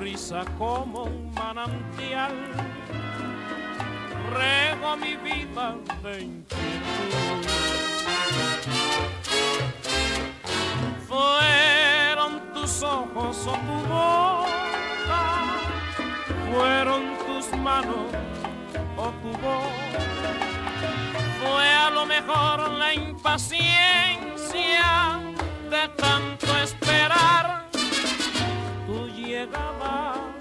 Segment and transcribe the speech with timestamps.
[0.00, 2.32] risa como un manantial,
[4.32, 7.46] rego mi vida de inquietud.
[11.06, 15.22] Fueron tus ojos o tu boca,
[16.50, 18.10] fueron tus manos
[18.96, 19.68] o tu voz.
[21.42, 23.60] Fue a lo mejor la impaciencia
[25.68, 27.60] de tanto esperar
[29.30, 29.79] llegaba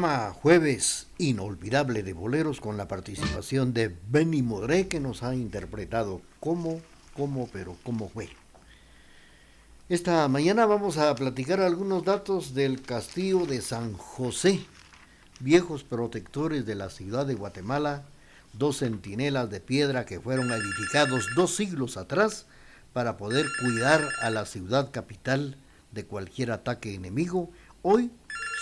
[0.00, 6.80] Jueves inolvidable de boleros con la participación de Benny Moré que nos ha interpretado cómo,
[7.14, 8.30] cómo, pero cómo fue.
[9.90, 14.64] Esta mañana vamos a platicar algunos datos del castillo de San José,
[15.38, 18.04] viejos protectores de la ciudad de Guatemala,
[18.54, 22.46] dos centinelas de piedra que fueron edificados dos siglos atrás
[22.94, 25.58] para poder cuidar a la ciudad capital
[25.92, 27.50] de cualquier ataque enemigo,
[27.82, 28.10] hoy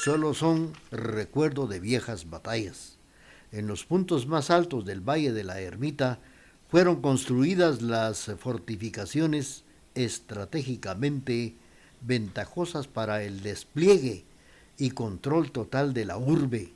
[0.03, 2.97] solo son recuerdo de viejas batallas.
[3.53, 6.19] En los puntos más altos del Valle de la Ermita
[6.71, 11.55] fueron construidas las fortificaciones estratégicamente
[12.03, 14.25] ventajosas para el despliegue
[14.77, 16.73] y control total de la urbe.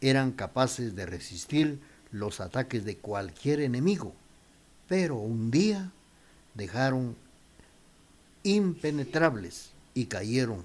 [0.00, 1.78] Eran capaces de resistir
[2.12, 4.14] los ataques de cualquier enemigo,
[4.88, 5.92] pero un día
[6.54, 7.16] dejaron
[8.42, 10.62] impenetrables y cayeron.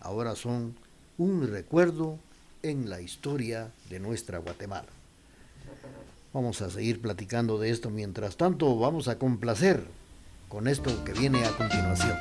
[0.00, 0.74] Ahora son
[1.18, 2.18] un recuerdo
[2.62, 4.88] en la historia de nuestra Guatemala.
[6.32, 7.90] Vamos a seguir platicando de esto.
[7.90, 9.84] Mientras tanto, vamos a complacer
[10.48, 12.16] con esto que viene a continuación.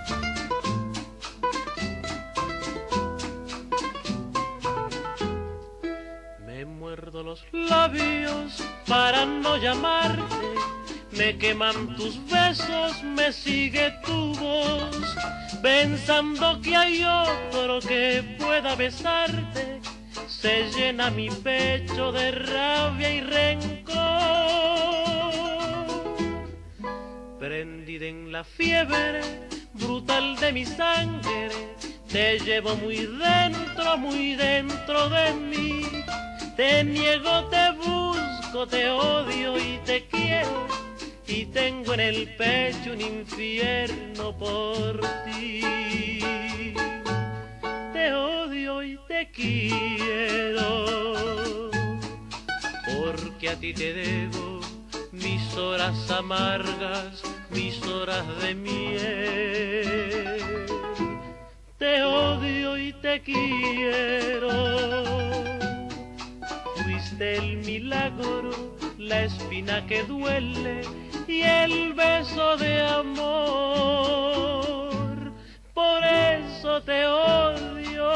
[6.46, 10.26] Me muerdo los labios para no llamarte.
[11.12, 15.16] Me queman tus besos, me sigue tu voz
[15.62, 19.80] pensando que hay otro que pueda besarte,
[20.28, 23.92] se llena mi pecho de rabia y rencor.
[27.40, 29.22] Prendida en la fiebre
[29.74, 31.50] brutal de mi sangre,
[32.08, 35.82] te llevo muy dentro, muy dentro de mí.
[36.56, 40.68] Te niego, te busco, te odio y te quiero.
[41.34, 45.62] Y tengo en el pecho un infierno por ti.
[47.94, 50.86] Te odio y te quiero.
[52.86, 54.60] Porque a ti te debo
[55.14, 59.88] mis horas amargas, mis horas de miel.
[61.78, 64.52] Te odio y te quiero.
[66.76, 68.52] Fuiste el milagro,
[68.98, 70.82] la espina que duele
[71.28, 73.22] y el beso de amor.
[75.74, 78.12] Por eso te odio,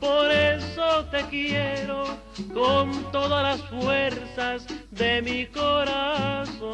[0.00, 2.04] por eso te quiero
[2.52, 6.66] con todas las fuerzas de mi corazón.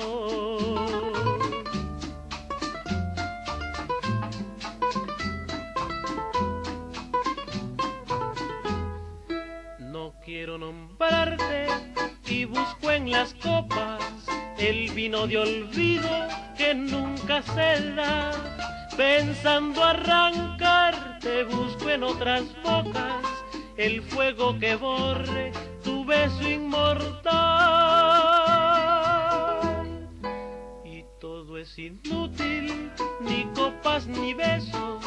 [9.79, 11.52] No quiero nombrarte
[12.53, 14.03] busco en las copas
[14.59, 18.31] el vino de olvido que nunca se da.
[18.97, 23.25] Pensando arrancarte busco en otras bocas
[23.77, 25.53] el fuego que borre
[25.83, 27.33] tu beso inmortal.
[30.85, 32.91] Y todo es inútil,
[33.23, 35.05] ni copas ni besos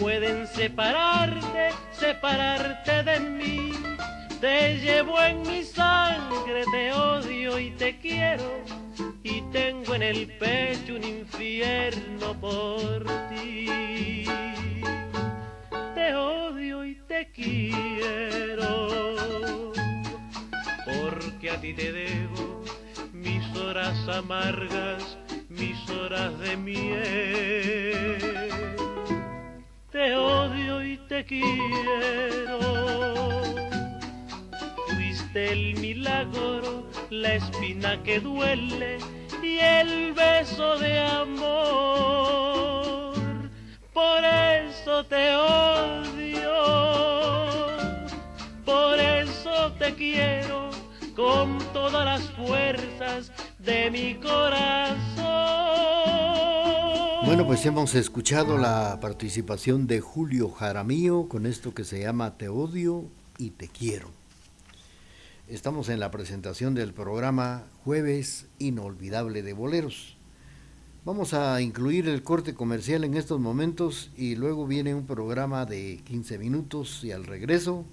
[0.00, 3.72] pueden separarte, separarte de mí.
[4.40, 8.62] Te llevo en mi sangre, te odio y te quiero.
[9.24, 14.24] Y tengo en el pecho un infierno por ti.
[15.96, 18.88] Te odio y te quiero.
[20.84, 22.62] Porque a ti te debo
[23.12, 25.18] mis horas amargas,
[25.48, 28.18] mis horas de miel.
[29.90, 32.68] Te odio y te quiero
[35.28, 38.98] fuiste el milagro, la espina que duele
[39.42, 41.48] y el beso de amor.
[43.92, 46.50] Por eso te odio,
[48.64, 50.70] por eso te quiero
[51.14, 55.26] con todas las fuerzas de mi corazón.
[57.26, 62.48] Bueno, pues hemos escuchado la participación de Julio Jaramillo con esto que se llama Te
[62.48, 63.04] odio
[63.36, 64.17] y te quiero.
[65.48, 70.18] Estamos en la presentación del programa Jueves Inolvidable de Boleros.
[71.06, 76.02] Vamos a incluir el corte comercial en estos momentos y luego viene un programa de
[76.04, 77.86] 15 minutos y al regreso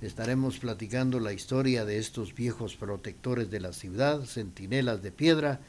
[0.00, 5.60] estaremos platicando la historia de estos viejos protectores de la ciudad, centinelas de piedra,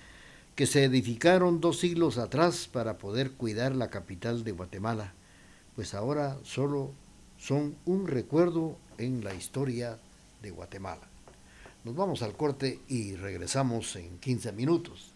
[0.55, 5.13] que se edificaron dos siglos atrás para poder cuidar la capital de Guatemala,
[5.75, 6.93] pues ahora solo
[7.37, 9.99] son un recuerdo en la historia
[10.51, 11.07] Guatemala.
[11.83, 15.13] Nos vamos al corte y regresamos en 15 minutos.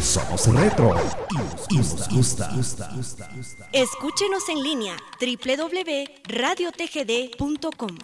[0.00, 0.94] Somos retro
[1.68, 2.50] y nos gusta.
[3.70, 7.98] Escúchenos en línea www.radiotgd.com.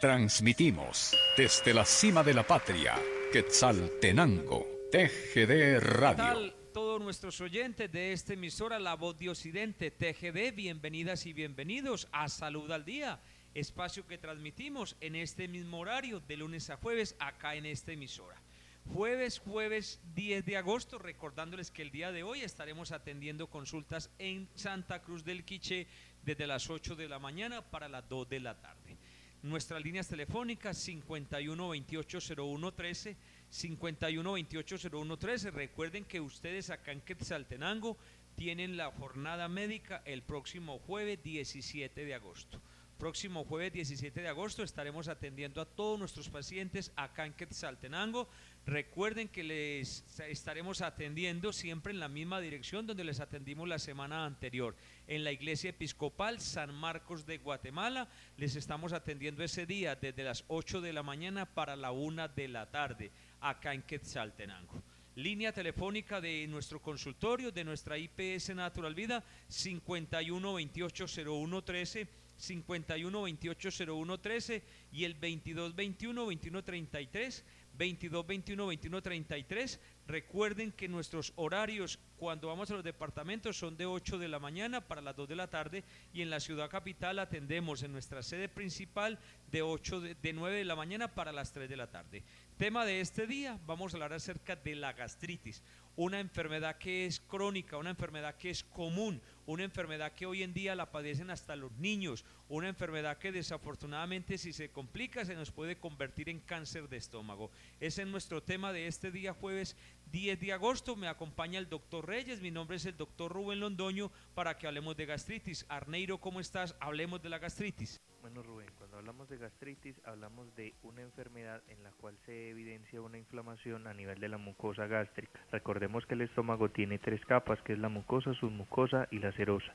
[0.00, 2.96] Transmitimos desde la cima de la patria,
[3.32, 6.16] Quetzaltenango, TGD Radio.
[6.16, 10.52] ¿Qué tal todos nuestros oyentes de esta emisora La Voz de Occidente, TGD?
[10.52, 13.20] Bienvenidas y bienvenidos a Salud al Día,
[13.54, 18.42] espacio que transmitimos en este mismo horario de lunes a jueves acá en esta emisora.
[18.90, 24.48] Jueves, jueves 10 de agosto, recordándoles que el día de hoy estaremos atendiendo consultas en
[24.54, 25.86] Santa Cruz del Quiché
[26.22, 28.98] desde las 8 de la mañana para las 2 de la tarde.
[29.42, 33.16] Nuestras líneas telefónicas 51 28 01 13,
[33.48, 35.50] 51 28 01 13.
[35.50, 37.96] Recuerden que ustedes acá en Quetzaltenango
[38.36, 42.60] tienen la jornada médica el próximo jueves 17 de agosto.
[42.98, 48.28] próximo jueves 17 de agosto estaremos atendiendo a todos nuestros pacientes acá en Quetzaltenango.
[48.66, 54.24] Recuerden que les estaremos atendiendo siempre en la misma dirección donde les atendimos la semana
[54.24, 54.76] anterior,
[55.08, 58.08] en la Iglesia Episcopal San Marcos de Guatemala.
[58.36, 62.46] Les estamos atendiendo ese día desde las 8 de la mañana para la 1 de
[62.46, 64.80] la tarde, acá en Quetzaltenango.
[65.16, 73.22] Línea telefónica de nuestro consultorio, de nuestra IPS Natural Vida, 51 28 01 13, 51
[73.22, 77.44] 28 01 13 y el 22 21 21 33
[77.78, 79.80] 22 21 21 33.
[80.06, 84.80] Recuerden que nuestros horarios cuando vamos a los departamentos son de 8 de la mañana
[84.80, 88.48] para las 2 de la tarde y en la ciudad capital atendemos en nuestra sede
[88.48, 89.18] principal
[89.50, 92.24] de 8 de, de 9 de la mañana para las 3 de la tarde.
[92.58, 95.62] Tema de este día, vamos a hablar acerca de la gastritis,
[95.96, 100.54] una enfermedad que es crónica, una enfermedad que es común, una enfermedad que hoy en
[100.54, 105.50] día la padecen hasta los niños, una enfermedad que desafortunadamente si se complica se nos
[105.50, 107.50] puede convertir en cáncer de estómago.
[107.80, 109.76] Ese es nuestro tema de este día jueves
[110.10, 110.96] 10 de agosto.
[110.96, 114.96] Me acompaña el doctor Reyes, mi nombre es el doctor Rubén Londoño para que hablemos
[114.96, 115.66] de gastritis.
[115.68, 116.76] Arneiro, ¿cómo estás?
[116.80, 118.00] Hablemos de la gastritis.
[118.22, 123.02] Bueno Rubén, cuando hablamos de gastritis hablamos de una enfermedad en la cual se evidencia
[123.02, 125.40] una inflamación a nivel de la mucosa gástrica.
[125.50, 129.72] Recordemos que el estómago tiene tres capas, que es la mucosa, submucosa y la serosa,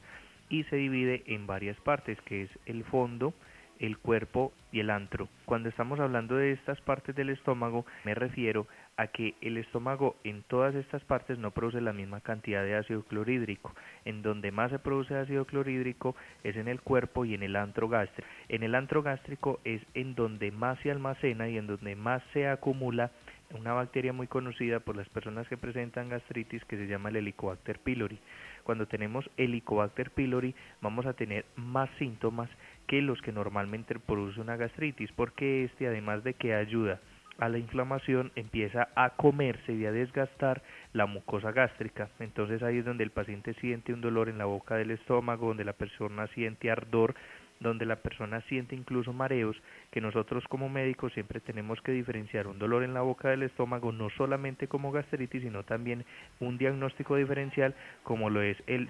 [0.48, 3.34] y se divide en varias partes, que es el fondo,
[3.80, 5.28] el cuerpo y el antro.
[5.44, 8.66] Cuando estamos hablando de estas partes del estómago, me refiero
[8.98, 13.04] a que el estómago en todas estas partes no produce la misma cantidad de ácido
[13.04, 13.74] clorhídrico.
[14.06, 17.88] En donde más se produce ácido clorhídrico es en el cuerpo y en el antro
[17.88, 18.28] gástrico.
[18.50, 22.48] En el antro gástrico es en donde más se almacena y en donde más se
[22.48, 23.12] acumula
[23.52, 27.80] una bacteria muy conocida por las personas que presentan gastritis que se llama el Helicobacter
[27.80, 28.20] pylori.
[28.64, 32.50] Cuando tenemos Helicobacter pylori vamos a tener más síntomas
[32.88, 37.00] que los que normalmente produce una gastritis, porque este además de que ayuda
[37.40, 40.62] a la inflamación empieza a comerse y a desgastar
[40.94, 42.10] la mucosa gástrica.
[42.20, 45.66] Entonces ahí es donde el paciente siente un dolor en la boca del estómago, donde
[45.66, 47.16] la persona siente ardor,
[47.60, 49.56] donde la persona siente incluso mareos,
[49.92, 53.92] que nosotros como médicos siempre tenemos que diferenciar un dolor en la boca del estómago
[53.92, 56.06] no solamente como gastritis, sino también
[56.40, 58.90] un diagnóstico diferencial como lo es el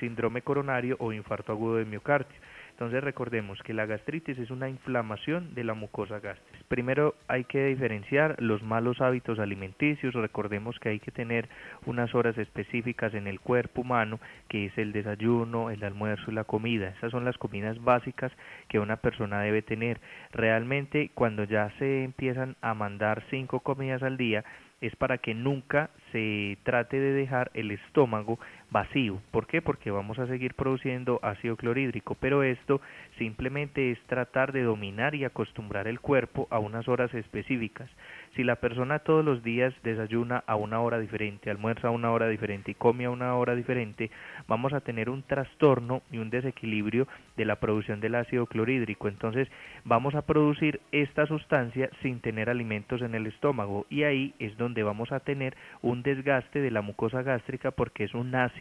[0.00, 2.36] síndrome coronario o infarto agudo de miocardio.
[2.80, 6.64] Entonces recordemos que la gastritis es una inflamación de la mucosa gástrica.
[6.68, 10.14] Primero hay que diferenciar los malos hábitos alimenticios.
[10.14, 11.46] Recordemos que hay que tener
[11.84, 14.18] unas horas específicas en el cuerpo humano,
[14.48, 16.94] que es el desayuno, el almuerzo y la comida.
[16.96, 18.32] Esas son las comidas básicas
[18.66, 20.00] que una persona debe tener.
[20.32, 24.42] Realmente cuando ya se empiezan a mandar cinco comidas al día,
[24.80, 28.38] es para que nunca se trate de dejar el estómago
[28.70, 29.20] vacío.
[29.30, 29.62] ¿Por qué?
[29.62, 32.80] Porque vamos a seguir produciendo ácido clorhídrico, pero esto
[33.18, 37.90] simplemente es tratar de dominar y acostumbrar el cuerpo a unas horas específicas.
[38.36, 42.28] Si la persona todos los días desayuna a una hora diferente, almuerza a una hora
[42.28, 44.10] diferente y come a una hora diferente,
[44.46, 49.08] vamos a tener un trastorno y un desequilibrio de la producción del ácido clorhídrico.
[49.08, 49.48] Entonces
[49.84, 54.84] vamos a producir esta sustancia sin tener alimentos en el estómago y ahí es donde
[54.84, 58.59] vamos a tener un desgaste de la mucosa gástrica porque es un ácido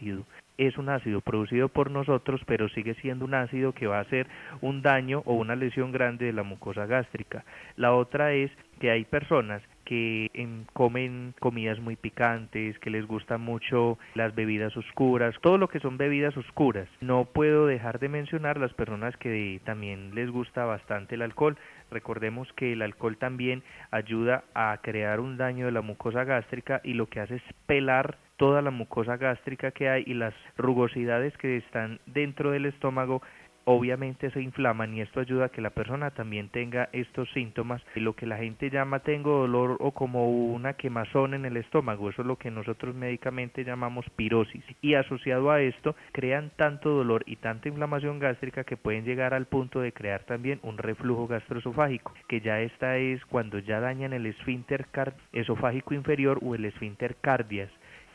[0.57, 4.27] es un ácido producido por nosotros, pero sigue siendo un ácido que va a hacer
[4.61, 7.45] un daño o una lesión grande de la mucosa gástrica.
[7.77, 10.29] La otra es que hay personas que
[10.73, 15.97] comen comidas muy picantes, que les gustan mucho las bebidas oscuras, todo lo que son
[15.97, 16.87] bebidas oscuras.
[17.01, 21.57] No puedo dejar de mencionar las personas que también les gusta bastante el alcohol.
[21.89, 26.93] Recordemos que el alcohol también ayuda a crear un daño de la mucosa gástrica y
[26.93, 31.57] lo que hace es pelar toda la mucosa gástrica que hay y las rugosidades que
[31.57, 33.21] están dentro del estómago
[33.71, 37.83] obviamente se inflaman y esto ayuda a que la persona también tenga estos síntomas.
[37.95, 42.09] Y lo que la gente llama tengo dolor o como una quemazón en el estómago,
[42.09, 44.63] eso es lo que nosotros médicamente llamamos pirosis.
[44.81, 49.45] Y asociado a esto crean tanto dolor y tanta inflamación gástrica que pueden llegar al
[49.45, 54.25] punto de crear también un reflujo gastroesofágico, que ya esta es cuando ya dañan el
[54.25, 54.87] esfínter
[55.31, 57.69] esofágico inferior o el esfínter cardias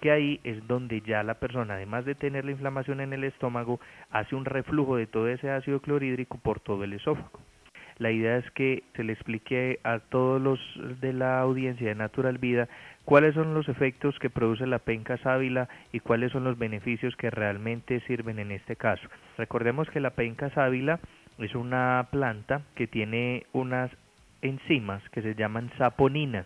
[0.05, 3.81] que ahí es donde ya la persona, además de tener la inflamación en el estómago,
[4.11, 7.41] hace un reflujo de todo ese ácido clorhídrico por todo el esófago.
[7.97, 10.61] La idea es que se le explique a todos los
[11.01, 12.69] de la audiencia de Natural Vida
[13.07, 17.31] cuáles son los efectos que produce la penca sábila y cuáles son los beneficios que
[17.31, 19.09] realmente sirven en este caso.
[19.39, 21.01] Recordemos que la penca sábila
[21.39, 23.91] es una planta que tiene unas
[24.43, 26.45] enzimas que se llaman saponinas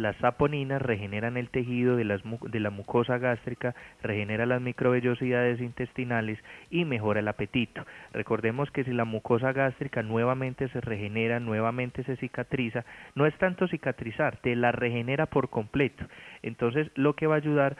[0.00, 6.38] Las saponinas regeneran el tejido de, las de la mucosa gástrica, regenera las microvellosidades intestinales
[6.70, 7.84] y mejora el apetito.
[8.14, 13.68] Recordemos que si la mucosa gástrica nuevamente se regenera, nuevamente se cicatriza, no es tanto
[13.68, 16.06] cicatrizar, te la regenera por completo.
[16.42, 17.76] Entonces lo que va a ayudar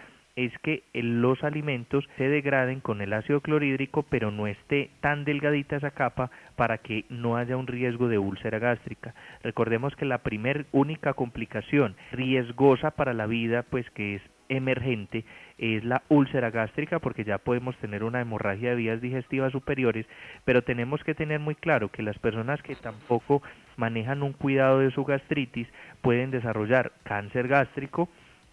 [0.47, 5.77] es que los alimentos se degraden con el ácido clorhídrico, pero no esté tan delgadita
[5.77, 9.15] esa capa para que no haya un riesgo de úlcera gástrica.
[9.43, 15.27] Recordemos que la primer única complicación riesgosa para la vida, pues que es emergente,
[15.59, 20.07] es la úlcera gástrica porque ya podemos tener una hemorragia de vías digestivas superiores,
[20.47, 23.43] pero tenemos que tener muy claro que las personas que tampoco
[23.77, 25.69] manejan un cuidado de su gastritis
[26.01, 28.09] pueden desarrollar cáncer gástrico,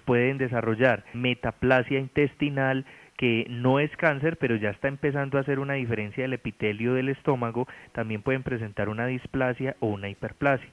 [0.07, 2.85] pueden desarrollar metaplasia intestinal,
[3.17, 7.09] que no es cáncer, pero ya está empezando a hacer una diferencia del epitelio del
[7.09, 10.69] estómago, también pueden presentar una displasia o una hiperplasia.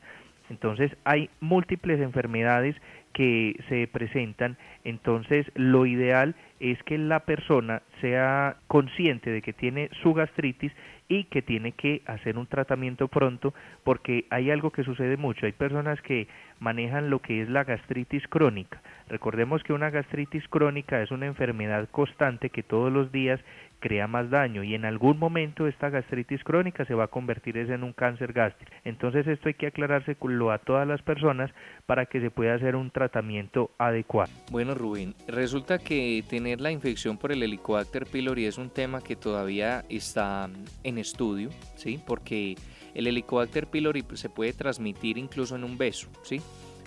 [0.50, 2.76] Entonces hay múltiples enfermedades
[3.14, 9.88] que se presentan, entonces lo ideal es que la persona sea consciente de que tiene
[10.02, 10.72] su gastritis
[11.08, 13.54] y que tiene que hacer un tratamiento pronto
[13.84, 16.28] porque hay algo que sucede mucho, hay personas que
[16.60, 18.82] manejan lo que es la gastritis crónica.
[19.08, 23.40] Recordemos que una gastritis crónica es una enfermedad constante que todos los días
[23.80, 27.84] crea más daño y en algún momento esta gastritis crónica se va a convertir en
[27.84, 28.72] un cáncer gástrico.
[28.84, 31.50] Entonces esto hay que aclarárselo a todas las personas
[31.86, 34.32] para que se pueda hacer un tratamiento adecuado.
[34.50, 39.16] Bueno Rubén, resulta que tener la infección por el Helicobacter pylori es un tema que
[39.16, 40.48] todavía está
[40.82, 42.00] en estudio, ¿sí?
[42.06, 42.56] Porque
[42.94, 46.40] el Helicobacter pylori se puede transmitir incluso en un beso, ¿sí?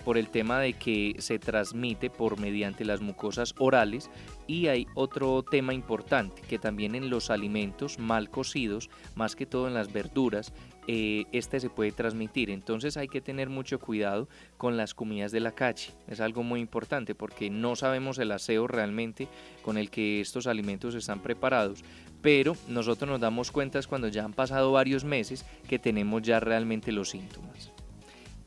[0.08, 4.08] Por el tema de que se transmite por mediante las mucosas orales
[4.46, 9.68] y hay otro tema importante que también en los alimentos mal cocidos, más que todo
[9.68, 10.54] en las verduras,
[10.86, 12.48] eh, este se puede transmitir.
[12.48, 15.90] Entonces hay que tener mucho cuidado con las comidas de la calle.
[16.06, 19.28] Es algo muy importante porque no sabemos el aseo realmente
[19.60, 21.84] con el que estos alimentos están preparados.
[22.22, 26.92] Pero nosotros nos damos cuenta cuando ya han pasado varios meses que tenemos ya realmente
[26.92, 27.72] los síntomas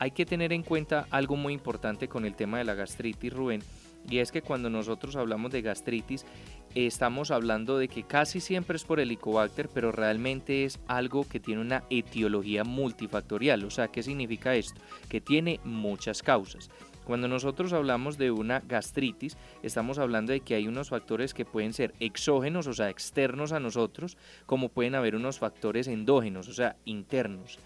[0.02, 3.62] hay que tener en cuenta algo muy importante con el tema de la gastritis, Rubén,
[4.10, 6.26] y es que cuando nosotros hablamos de gastritis,
[6.74, 11.60] estamos hablando de que casi siempre es por helicobacter, pero realmente es algo que tiene
[11.60, 13.62] una etiología multifactorial.
[13.62, 14.80] O sea, ¿qué significa esto?
[15.08, 16.68] Que tiene muchas causas.
[17.04, 21.74] Cuando nosotros hablamos de una gastritis, estamos hablando de que hay unos factores que pueden
[21.74, 26.74] ser exógenos, o sea, externos a nosotros, como pueden haber unos factores endógenos, o sea,
[26.86, 27.60] internos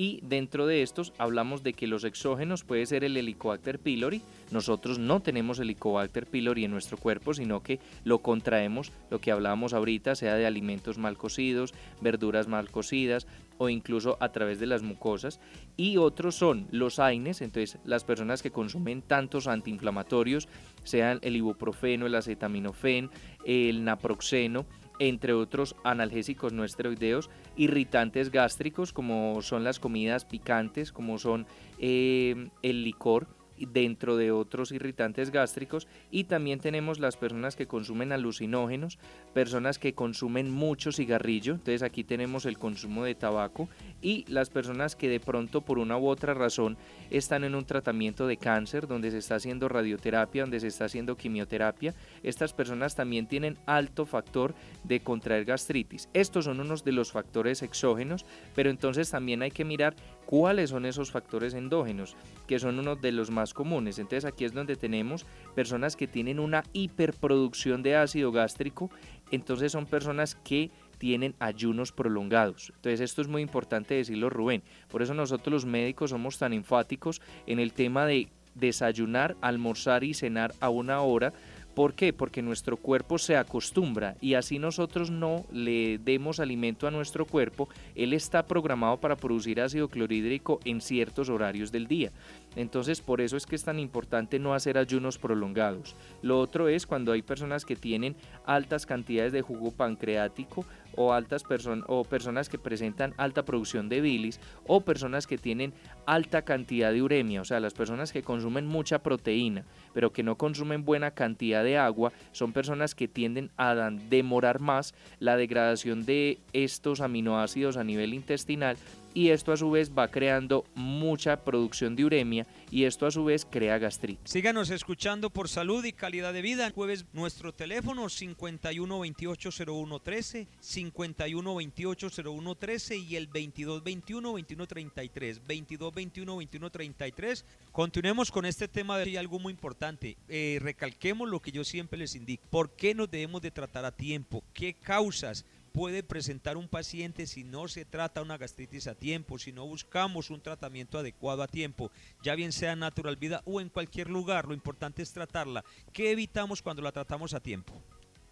[0.00, 4.22] y dentro de estos hablamos de que los exógenos puede ser el Helicobacter pylori.
[4.50, 9.74] Nosotros no tenemos Helicobacter pylori en nuestro cuerpo, sino que lo contraemos, lo que hablábamos
[9.74, 13.26] ahorita, sea de alimentos mal cocidos, verduras mal cocidas
[13.58, 15.38] o incluso a través de las mucosas.
[15.76, 20.48] Y otros son los AINES, entonces las personas que consumen tantos antiinflamatorios,
[20.82, 23.10] sean el ibuprofeno, el acetaminofén,
[23.44, 24.64] el naproxeno,
[25.00, 31.46] entre otros analgésicos no esteroideos, irritantes gástricos como son las comidas picantes, como son
[31.78, 33.26] eh, el licor,
[33.66, 38.98] dentro de otros irritantes gástricos y también tenemos las personas que consumen alucinógenos,
[39.34, 43.68] personas que consumen mucho cigarrillo, entonces aquí tenemos el consumo de tabaco
[44.02, 46.76] y las personas que de pronto por una u otra razón
[47.10, 51.16] están en un tratamiento de cáncer donde se está haciendo radioterapia, donde se está haciendo
[51.16, 56.08] quimioterapia, estas personas también tienen alto factor de contraer gastritis.
[56.14, 59.94] Estos son unos de los factores exógenos, pero entonces también hay que mirar
[60.30, 62.14] cuáles son esos factores endógenos,
[62.46, 63.98] que son uno de los más comunes.
[63.98, 68.90] Entonces aquí es donde tenemos personas que tienen una hiperproducción de ácido gástrico,
[69.32, 72.70] entonces son personas que tienen ayunos prolongados.
[72.76, 74.62] Entonces esto es muy importante decirlo Rubén.
[74.88, 80.14] Por eso nosotros los médicos somos tan enfáticos en el tema de desayunar, almorzar y
[80.14, 81.32] cenar a una hora
[81.74, 82.12] ¿Por qué?
[82.12, 87.68] Porque nuestro cuerpo se acostumbra y así nosotros no le demos alimento a nuestro cuerpo,
[87.94, 92.10] él está programado para producir ácido clorhídrico en ciertos horarios del día.
[92.56, 95.96] Entonces por eso es que es tan importante no hacer ayunos prolongados.
[96.22, 100.64] Lo otro es cuando hay personas que tienen altas cantidades de jugo pancreático
[100.96, 105.72] o altas personas o personas que presentan alta producción de bilis o personas que tienen
[106.06, 110.36] alta cantidad de uremia, o sea, las personas que consumen mucha proteína, pero que no
[110.36, 113.74] consumen buena cantidad de agua, son personas que tienden a
[114.08, 118.76] demorar más la degradación de estos aminoácidos a nivel intestinal
[119.14, 123.24] y esto a su vez va creando mucha producción de uremia y esto a su
[123.24, 124.30] vez crea gastritis.
[124.30, 126.70] Síganos escuchando por salud y calidad de vida.
[126.70, 137.44] Jueves nuestro teléfono 51280113, 51280113 y el 2221-2133, 2221-2133.
[137.72, 140.16] Continuemos con este tema de algo muy importante.
[140.28, 142.44] Eh, recalquemos lo que yo siempre les indico.
[142.50, 144.42] ¿Por qué nos debemos de tratar a tiempo?
[144.52, 145.44] ¿Qué causas?
[145.72, 150.30] Puede presentar un paciente si no se trata una gastritis a tiempo, si no buscamos
[150.30, 151.90] un tratamiento adecuado a tiempo,
[152.22, 155.64] ya bien sea en Natural Vida o en cualquier lugar, lo importante es tratarla.
[155.92, 157.80] ¿Qué evitamos cuando la tratamos a tiempo?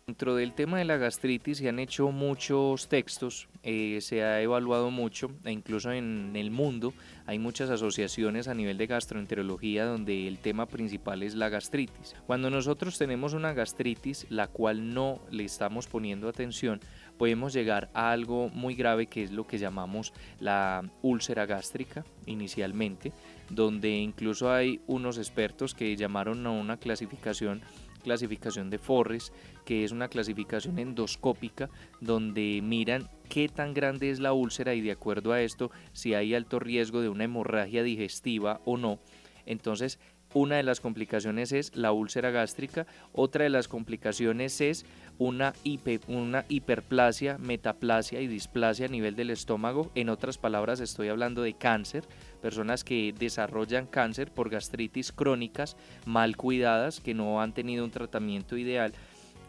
[0.09, 4.91] Dentro del tema de la gastritis se han hecho muchos textos, eh, se ha evaluado
[4.91, 6.95] mucho, e incluso en el mundo
[7.27, 12.17] hay muchas asociaciones a nivel de gastroenterología donde el tema principal es la gastritis.
[12.27, 16.81] Cuando nosotros tenemos una gastritis la cual no le estamos poniendo atención,
[17.19, 23.13] podemos llegar a algo muy grave que es lo que llamamos la úlcera gástrica inicialmente,
[23.51, 27.63] donde incluso hay unos expertos que llamaron a una clasificación
[27.99, 29.33] clasificación de Forres,
[29.65, 31.69] que es una clasificación endoscópica
[32.01, 36.35] donde miran qué tan grande es la úlcera y de acuerdo a esto si hay
[36.35, 38.99] alto riesgo de una hemorragia digestiva o no.
[39.45, 39.99] Entonces,
[40.35, 44.85] una de las complicaciones es la úlcera gástrica, otra de las complicaciones es
[45.19, 45.55] una,
[46.07, 49.91] una hiperplasia, metaplasia y displasia a nivel del estómago.
[49.95, 52.05] En otras palabras, estoy hablando de cáncer,
[52.41, 58.57] personas que desarrollan cáncer por gastritis crónicas mal cuidadas, que no han tenido un tratamiento
[58.57, 58.93] ideal.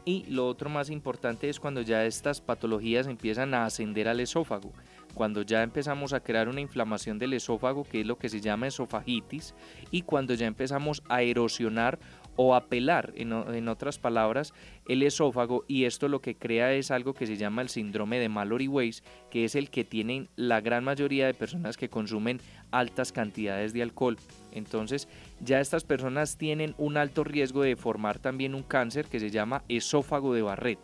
[0.06, 4.72] Y lo otro más importante es cuando ya estas patologías empiezan a ascender al esófago
[5.14, 8.68] cuando ya empezamos a crear una inflamación del esófago, que es lo que se llama
[8.68, 9.54] esofagitis,
[9.92, 12.00] y cuando ya empezamos a erosionar
[12.42, 14.54] o a pelar, en, otras palabras,
[14.88, 18.30] el esófago, y esto lo que crea es algo que se llama el síndrome de
[18.30, 22.40] Mallory-Weiss, que es el que tienen la gran mayoría de personas que consumen
[22.72, 24.18] altas cantidades de alcohol.
[24.54, 25.10] Entonces,
[25.42, 29.64] ya estas personas tienen un alto riesgo de formar también un cáncer que se llama
[29.68, 30.80] esófago de Barrett,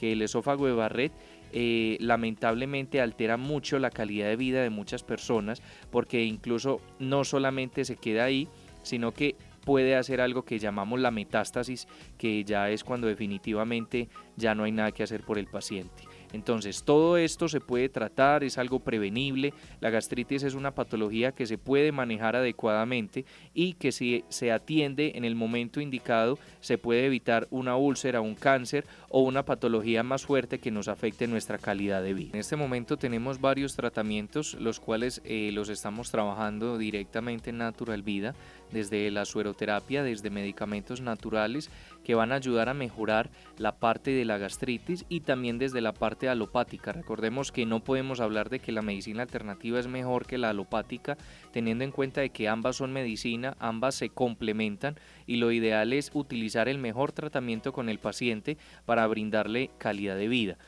[0.00, 1.12] que el esófago de Barrett
[1.52, 7.84] eh, lamentablemente altera mucho la calidad de vida de muchas personas porque incluso no solamente
[7.84, 8.48] se queda ahí,
[8.82, 14.54] sino que puede hacer algo que llamamos la metástasis, que ya es cuando definitivamente ya
[14.54, 16.04] no hay nada que hacer por el paciente.
[16.36, 19.52] Entonces, todo esto se puede tratar, es algo prevenible.
[19.80, 25.12] La gastritis es una patología que se puede manejar adecuadamente y que si se atiende
[25.16, 30.26] en el momento indicado, se puede evitar una úlcera, un cáncer o una patología más
[30.26, 32.30] fuerte que nos afecte nuestra calidad de vida.
[32.34, 38.02] En este momento tenemos varios tratamientos, los cuales eh, los estamos trabajando directamente en Natural
[38.02, 38.34] Vida,
[38.72, 41.70] desde la sueroterapia, desde medicamentos naturales
[42.06, 45.92] que van a ayudar a mejorar la parte de la gastritis y también desde la
[45.92, 46.92] parte alopática.
[46.92, 51.18] Recordemos que no podemos hablar de que la medicina alternativa es mejor que la alopática,
[51.50, 54.94] teniendo en cuenta de que ambas son medicina, ambas se complementan
[55.26, 60.28] y lo ideal es utilizar el mejor tratamiento con el paciente para brindarle calidad de
[60.28, 60.58] vida.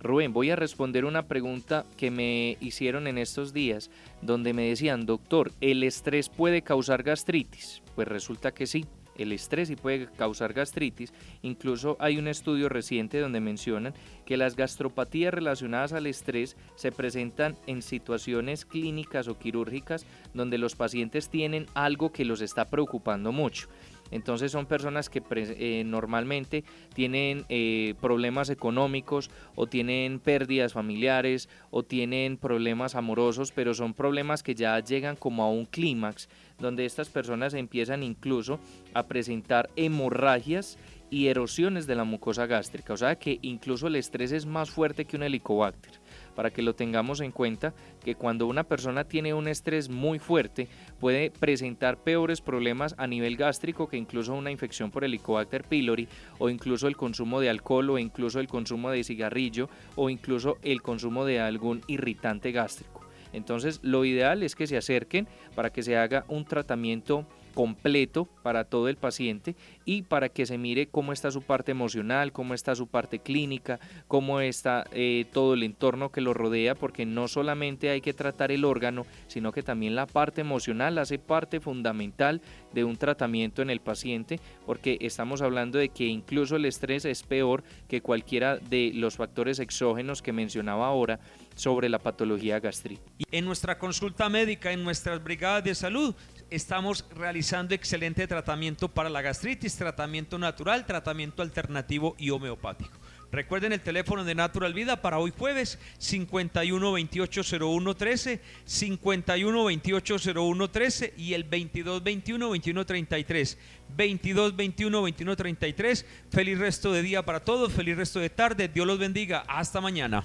[0.00, 3.90] Rubén, voy a responder una pregunta que me hicieron en estos días,
[4.22, 7.82] donde me decían, doctor, ¿el estrés puede causar gastritis?
[7.94, 8.86] Pues resulta que sí
[9.18, 11.12] el estrés y puede causar gastritis.
[11.42, 17.56] Incluso hay un estudio reciente donde mencionan que las gastropatías relacionadas al estrés se presentan
[17.66, 23.68] en situaciones clínicas o quirúrgicas donde los pacientes tienen algo que los está preocupando mucho.
[24.10, 26.64] Entonces son personas que eh, normalmente
[26.94, 34.42] tienen eh, problemas económicos o tienen pérdidas familiares o tienen problemas amorosos, pero son problemas
[34.42, 38.60] que ya llegan como a un clímax, donde estas personas empiezan incluso
[38.94, 40.78] a presentar hemorragias
[41.10, 42.92] y erosiones de la mucosa gástrica.
[42.92, 46.00] O sea que incluso el estrés es más fuerte que un helicobacter
[46.36, 50.68] para que lo tengamos en cuenta, que cuando una persona tiene un estrés muy fuerte
[51.00, 56.06] puede presentar peores problemas a nivel gástrico que incluso una infección por Helicobacter pylori
[56.38, 60.82] o incluso el consumo de alcohol o incluso el consumo de cigarrillo o incluso el
[60.82, 63.06] consumo de algún irritante gástrico.
[63.32, 68.64] Entonces lo ideal es que se acerquen para que se haga un tratamiento completo para
[68.64, 72.74] todo el paciente y para que se mire cómo está su parte emocional, cómo está
[72.74, 77.88] su parte clínica, cómo está eh, todo el entorno que lo rodea, porque no solamente
[77.88, 82.42] hay que tratar el órgano, sino que también la parte emocional hace parte fundamental
[82.74, 87.22] de un tratamiento en el paciente, porque estamos hablando de que incluso el estrés es
[87.22, 91.20] peor que cualquiera de los factores exógenos que mencionaba ahora
[91.54, 93.00] sobre la patología gástrica.
[93.30, 96.14] En nuestra consulta médica, en nuestras brigadas de salud,
[96.50, 102.98] estamos realizando excelente tratamiento para la gastritis, tratamiento natural, tratamiento alternativo y homeopático.
[103.32, 110.16] Recuerden el teléfono de Natural Vida para hoy jueves 51 28 01 13, 51 28
[110.34, 113.58] 01 13 y el 22 21 21 33.
[113.96, 116.06] 22 21 21 33.
[116.30, 118.68] Feliz resto de día para todos, feliz resto de tarde.
[118.68, 119.44] Dios los bendiga.
[119.48, 120.24] Hasta mañana.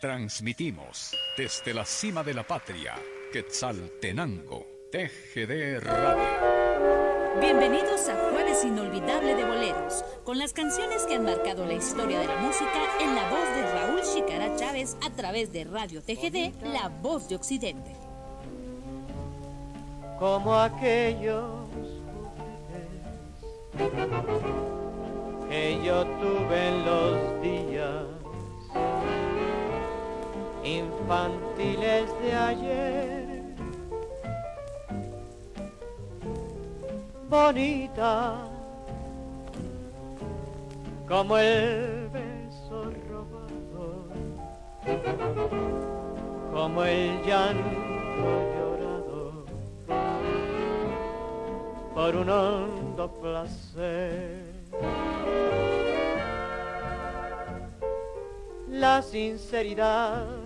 [0.00, 2.96] Transmitimos desde la cima de la patria,
[3.32, 7.40] Quetzaltenango, TGD Radio.
[7.40, 12.26] Bienvenidos a Jueves Inolvidable de Boleros, con las canciones que han marcado la historia de
[12.26, 16.88] la música en la voz de Raúl Chicara Chávez a través de Radio TGD, La
[16.88, 17.96] Voz de Occidente.
[20.18, 21.70] Como aquellos
[25.48, 28.15] que yo tuve en los días
[30.66, 33.42] infantiles de ayer.
[37.28, 38.38] Bonita
[41.08, 44.08] como el beso robado,
[46.52, 49.44] como el llanto llorado
[51.94, 54.44] por un hondo placer.
[58.68, 60.45] La sinceridad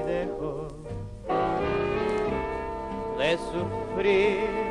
[3.31, 4.70] de sufrir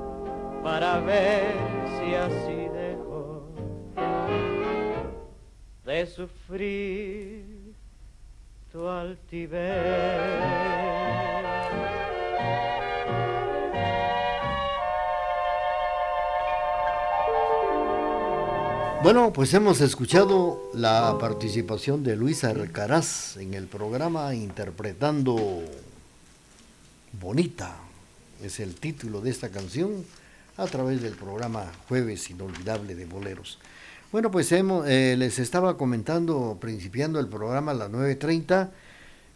[0.63, 1.55] para ver
[1.99, 3.47] si así dejo
[5.85, 7.73] de sufrir
[8.71, 8.87] tu
[19.03, 25.63] Bueno, pues hemos escuchado la participación de Luisa Alcaraz en el programa interpretando
[27.19, 27.77] Bonita,
[28.43, 30.05] es el título de esta canción,
[30.57, 33.59] a través del programa Jueves Inolvidable de Boleros.
[34.11, 38.69] Bueno, pues eh, les estaba comentando, principiando el programa a las 9.30,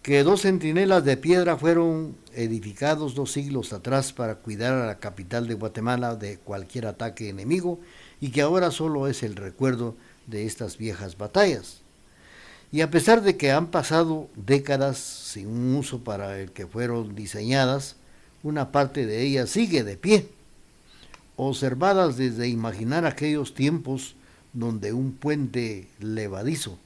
[0.01, 5.47] que dos centinelas de piedra fueron edificados dos siglos atrás para cuidar a la capital
[5.47, 7.79] de Guatemala de cualquier ataque enemigo
[8.21, 9.95] y que ahora solo es el recuerdo
[10.27, 11.81] de estas viejas batallas.
[12.71, 17.15] Y a pesar de que han pasado décadas sin un uso para el que fueron
[17.15, 17.95] diseñadas,
[18.43, 20.29] una parte de ellas sigue de pie,
[21.37, 24.15] observadas desde imaginar aquellos tiempos
[24.53, 26.77] donde un puente levadizo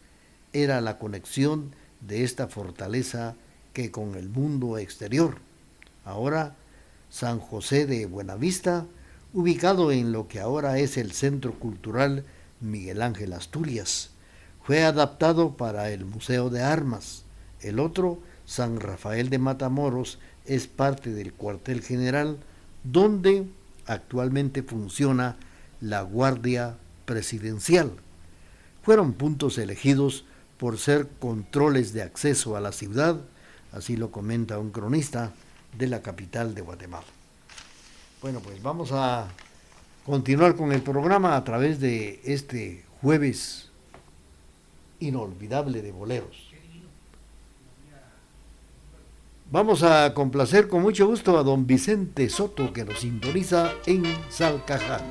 [0.53, 3.35] era la conexión de esta fortaleza
[3.73, 5.37] que con el mundo exterior.
[6.05, 6.55] Ahora,
[7.09, 8.85] San José de Buenavista,
[9.33, 12.23] ubicado en lo que ahora es el Centro Cultural
[12.61, 14.11] Miguel Ángel Asturias,
[14.63, 17.23] fue adaptado para el Museo de Armas.
[17.61, 22.37] El otro, San Rafael de Matamoros, es parte del cuartel general
[22.83, 23.47] donde
[23.89, 25.35] actualmente funciona
[25.81, 27.91] la Guardia Presidencial.
[28.83, 30.25] Fueron puntos elegidos
[30.57, 33.19] por ser controles de acceso a la ciudad,
[33.71, 35.33] así lo comenta un cronista
[35.77, 37.05] de la capital de Guatemala.
[38.21, 39.27] Bueno, pues vamos a
[40.05, 43.69] continuar con el programa a través de este jueves
[44.99, 46.48] inolvidable de boleros.
[49.51, 55.01] Vamos a complacer con mucho gusto a don Vicente Soto que nos sintoniza en Salcajá.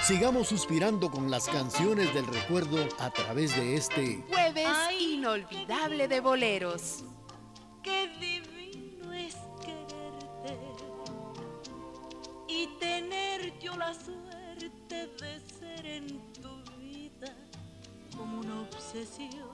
[0.00, 4.68] Sigamos suspirando con las canciones del recuerdo a través de este jueves
[5.00, 7.02] inolvidable de boleros.
[7.82, 10.56] Qué divino es quererte
[12.46, 17.34] y tener yo la suerte de ser en tu vida
[18.16, 19.49] como una obsesión.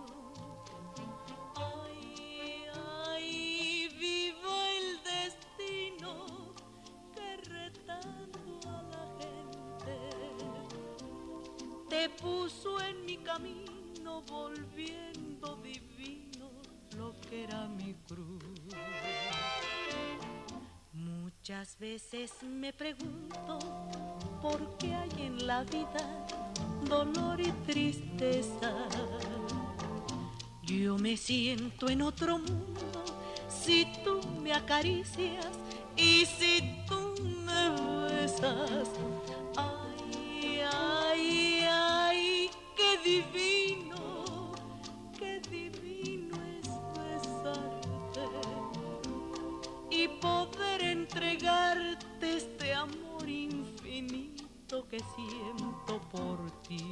[11.88, 16.50] Te puso en mi camino volviendo divino
[16.96, 18.42] lo que era mi cruz.
[20.92, 23.58] Muchas veces me pregunto
[24.42, 26.26] por qué hay en la vida
[26.88, 28.72] dolor y tristeza.
[30.62, 33.04] Yo me siento en otro mundo
[33.48, 35.46] si tú me acaricias
[35.96, 37.05] y si tú
[38.42, 44.52] Ay, ay, ay, qué divino,
[45.18, 48.20] qué divino es besarte
[49.90, 56.84] y poder entregarte este amor infinito que siento por ti.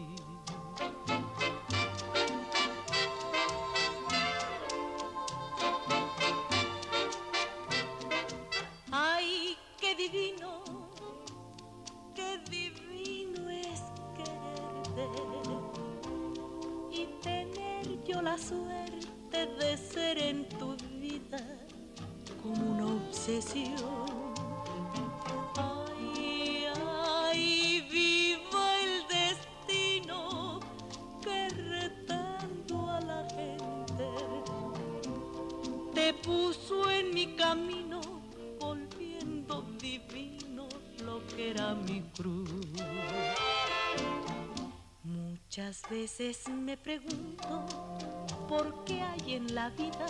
[46.05, 47.65] Veces me pregunto
[48.47, 50.07] por qué hay en la vida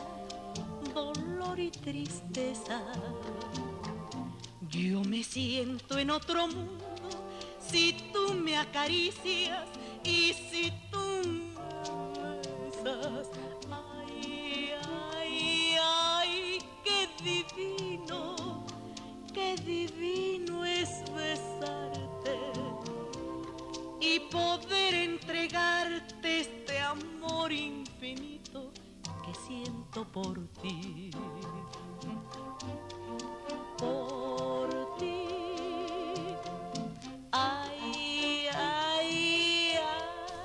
[0.93, 2.83] dolor y tristeza.
[4.69, 6.85] Yo me siento en otro mundo
[7.61, 9.69] si tú me acaricias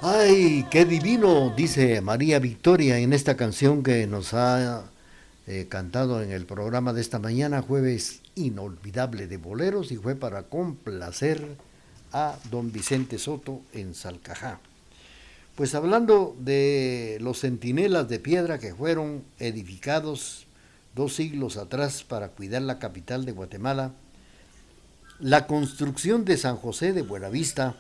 [0.02, 4.86] Ay, qué divino, dice María Victoria en esta canción que nos ha
[5.46, 10.44] eh, cantado en el programa de esta mañana, jueves inolvidable de boleros, y fue para
[10.44, 11.46] complacer
[12.14, 14.62] a don Vicente Soto en Salcajá.
[15.56, 20.48] Pues hablando de los centinelas de piedra que fueron edificados
[20.96, 23.92] dos siglos atrás para cuidar la capital de Guatemala,
[25.20, 27.76] la construcción de San José de Buenavista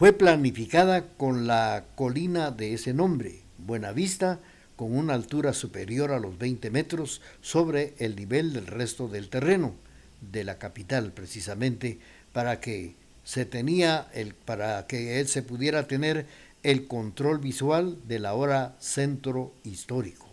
[0.00, 4.40] fue planificada con la colina de ese nombre, Buenavista,
[4.74, 9.74] con una altura superior a los 20 metros sobre el nivel del resto del terreno
[10.22, 11.98] de la capital, precisamente
[12.32, 12.94] para que
[13.24, 16.24] se tenía el, para que él se pudiera tener
[16.62, 20.28] el control visual del ahora centro histórico.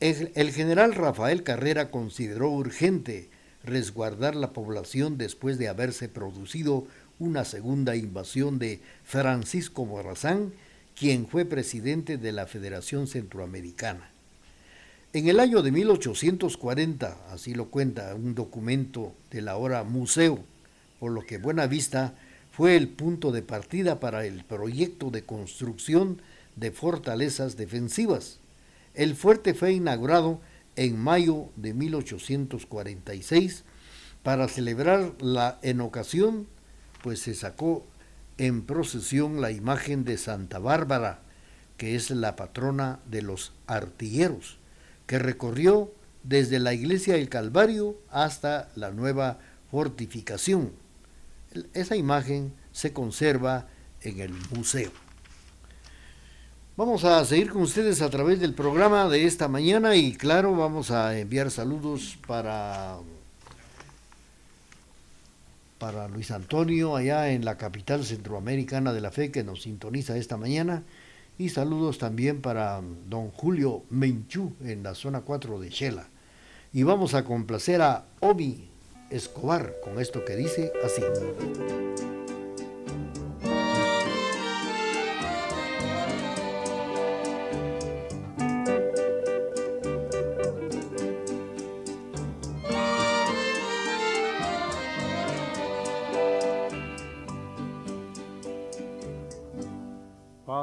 [0.00, 3.28] El, el general Rafael Carrera consideró urgente
[3.62, 6.88] resguardar la población después de haberse producido
[7.18, 10.52] una segunda invasión de Francisco Morazán,
[10.96, 14.10] quien fue presidente de la Federación Centroamericana.
[15.12, 20.40] En el año de 1840, así lo cuenta un documento del ahora museo,
[20.98, 22.14] por lo que Buenavista
[22.50, 26.20] fue el punto de partida para el proyecto de construcción
[26.56, 28.38] de fortalezas defensivas.
[28.94, 30.40] El fuerte fue inaugurado
[30.76, 33.64] en mayo de 1846
[34.22, 36.46] para celebrar la en ocasión,
[37.04, 37.84] pues se sacó
[38.38, 41.18] en procesión la imagen de Santa Bárbara,
[41.76, 44.56] que es la patrona de los artilleros
[45.06, 45.92] que recorrió
[46.22, 49.38] desde la iglesia del Calvario hasta la nueva
[49.70, 50.72] fortificación.
[51.74, 53.66] Esa imagen se conserva
[54.00, 54.90] en el museo.
[56.74, 60.90] Vamos a seguir con ustedes a través del programa de esta mañana y claro, vamos
[60.90, 62.96] a enviar saludos para
[65.84, 70.38] para Luis Antonio allá en la capital centroamericana de la fe que nos sintoniza esta
[70.38, 70.82] mañana
[71.36, 72.80] y saludos también para
[73.10, 76.08] don Julio Menchú en la zona 4 de Shela.
[76.72, 78.66] Y vamos a complacer a Obi
[79.10, 81.02] Escobar con esto que dice así.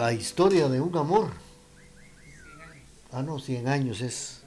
[0.00, 1.30] La historia de un amor.
[3.12, 4.40] Ah, no, 100 años es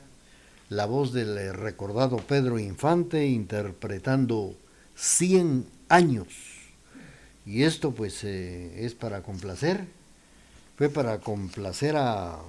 [0.70, 4.56] la voz del eh, recordado Pedro Infante interpretando
[4.96, 6.28] 100 años.
[7.46, 9.86] Y esto pues eh, es para complacer
[10.76, 12.40] fue para complacer a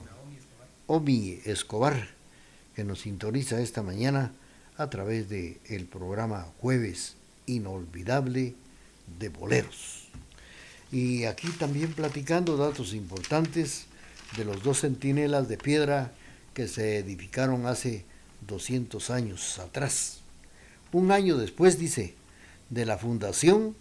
[0.87, 2.09] Omi Escobar,
[2.75, 4.33] que nos sintoniza esta mañana
[4.79, 8.55] a través del el programa Jueves Inolvidable
[9.19, 9.93] de Boleros.
[10.95, 13.86] Y aquí también platicando datos importantes
[14.36, 16.12] de los dos centinelas de piedra
[16.55, 18.05] que se edificaron hace
[18.47, 20.20] 200 años atrás.
[20.92, 22.14] Un año después, dice,
[22.70, 23.74] de la fundación,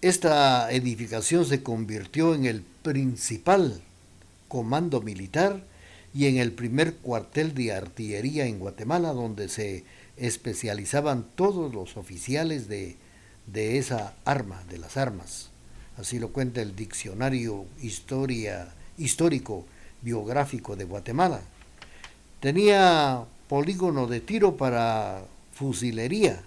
[0.00, 3.82] esta edificación se convirtió en el principal
[4.48, 5.64] comando militar
[6.14, 9.84] y en el primer cuartel de artillería en Guatemala, donde se
[10.16, 12.96] especializaban todos los oficiales de,
[13.46, 15.50] de esa arma, de las armas.
[15.98, 18.68] Así lo cuenta el Diccionario Historia,
[18.98, 19.64] Histórico
[20.02, 21.40] Biográfico de Guatemala.
[22.40, 25.24] Tenía polígono de tiro para
[25.54, 26.42] fusilería,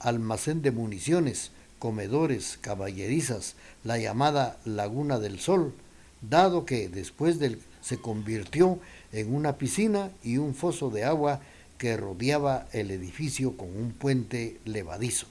[0.00, 5.74] almacén de municiones, comedores, caballerizas, la llamada Laguna del Sol,
[6.22, 8.78] dado que después del, se convirtió
[9.12, 11.40] en una piscina y un foso de agua
[11.76, 15.26] que rodeaba el edificio con un puente levadizo.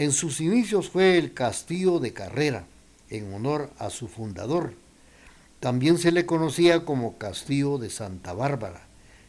[0.00, 2.64] En sus inicios fue el Castillo de Carrera,
[3.10, 4.72] en honor a su fundador.
[5.60, 8.80] También se le conocía como Castillo de Santa Bárbara,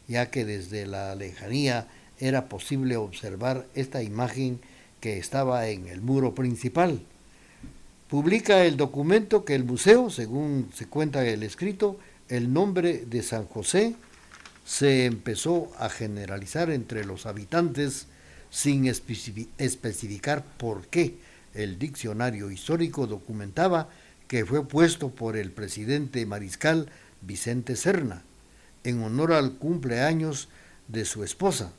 [0.08, 4.62] ya que desde la lejanía era posible observar esta imagen
[5.02, 7.02] que estaba en el muro principal.
[8.10, 12.00] Publica el documento que el museo, según se cuenta el escrito,
[12.30, 13.94] el nombre de San José
[14.64, 18.08] se empezó a generalizar entre los habitantes
[18.52, 21.16] sin especificar por qué.
[21.56, 23.90] El diccionario histórico documentaba
[24.28, 26.88] que fue puesto por el presidente mariscal
[27.22, 28.24] Vicente Serna
[28.84, 30.48] en honor al cumpleaños
[30.88, 31.72] de su esposa,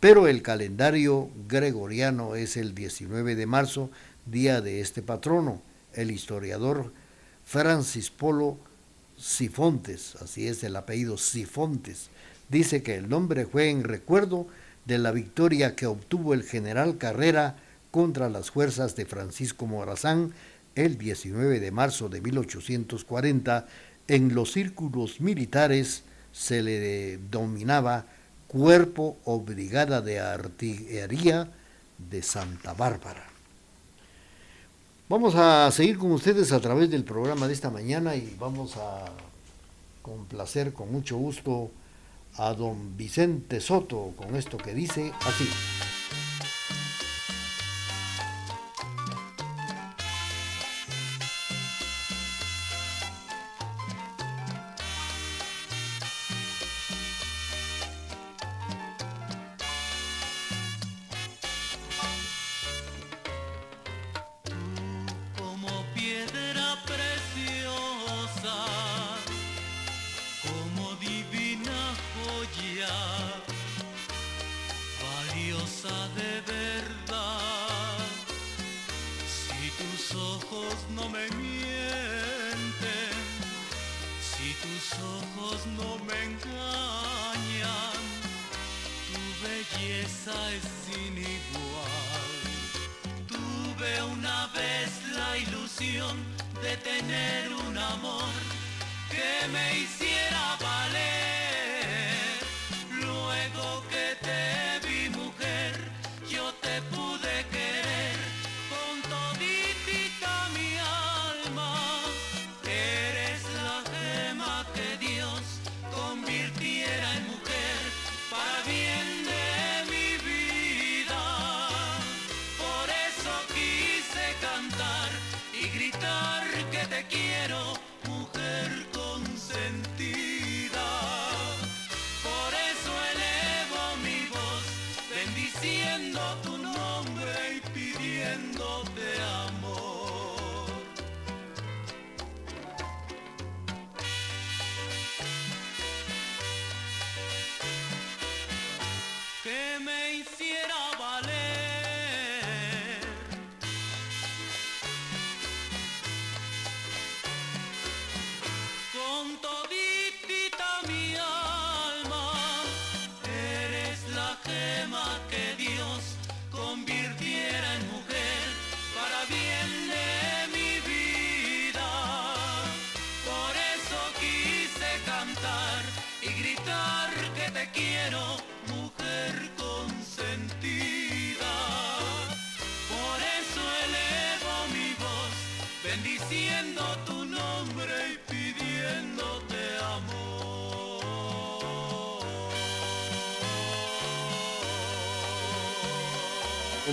[0.00, 3.90] pero el calendario gregoriano es el 19 de marzo,
[4.26, 5.62] día de este patrono.
[5.94, 6.92] El historiador
[7.44, 8.58] Francis Polo
[9.16, 12.08] Sifontes, así es el apellido Sifontes,
[12.48, 17.56] dice que el nombre fue en recuerdo de la victoria que obtuvo el general Carrera
[17.90, 20.32] contra las fuerzas de Francisco Morazán
[20.74, 23.66] el 19 de marzo de 1840
[24.08, 28.06] en los círculos militares se le denominaba
[28.48, 31.50] Cuerpo o Brigada de Artillería
[32.10, 33.24] de Santa Bárbara.
[35.08, 39.04] Vamos a seguir con ustedes a través del programa de esta mañana y vamos a
[40.02, 41.70] complacer con mucho gusto
[42.36, 45.48] a don Vicente Soto con esto que dice así.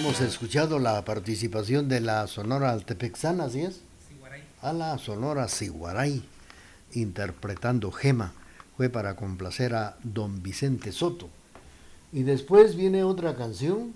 [0.01, 3.81] Hemos escuchado la participación de la Sonora Altepexana, ¿así es?
[4.63, 6.23] A la Sonora Siguaray,
[6.93, 8.33] interpretando Gema.
[8.75, 11.29] Fue para complacer a don Vicente Soto.
[12.11, 13.93] Y después viene otra canción.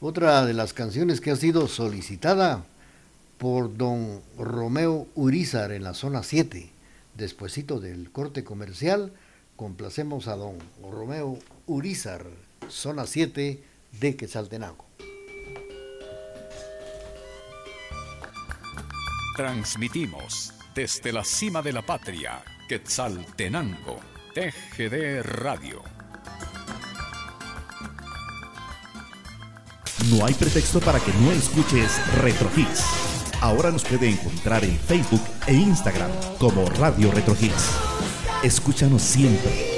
[0.00, 2.64] Otra de las canciones que ha sido solicitada
[3.36, 6.70] por don Romeo Urizar en la zona 7.
[7.18, 9.12] Despuésito del corte comercial,
[9.56, 10.56] complacemos a don
[10.90, 12.24] Romeo Urizar,
[12.70, 14.86] zona 7 de Quetzaltenango.
[19.36, 24.00] Transmitimos desde la cima de la patria, Quetzaltenango,
[24.34, 25.82] TGD Radio.
[30.10, 32.84] No hay pretexto para que no escuches Retro Hits.
[33.40, 37.70] Ahora nos puede encontrar en Facebook e Instagram como Radio Retro Hits.
[38.42, 39.71] Escúchanos siempre,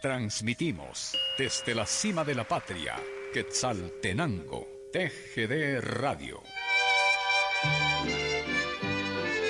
[0.00, 2.96] Transmitimos desde la cima de la patria,
[3.34, 6.40] Quetzaltenango, TGD Radio.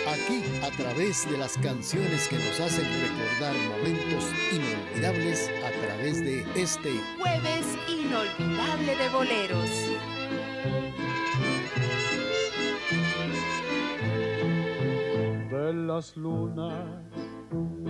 [0.08, 6.44] Aquí, a través de las canciones que nos hacen recordar momentos inolvidables, a través de
[6.60, 9.70] este Jueves inolvidable de boleros.
[15.48, 17.04] De las lunas,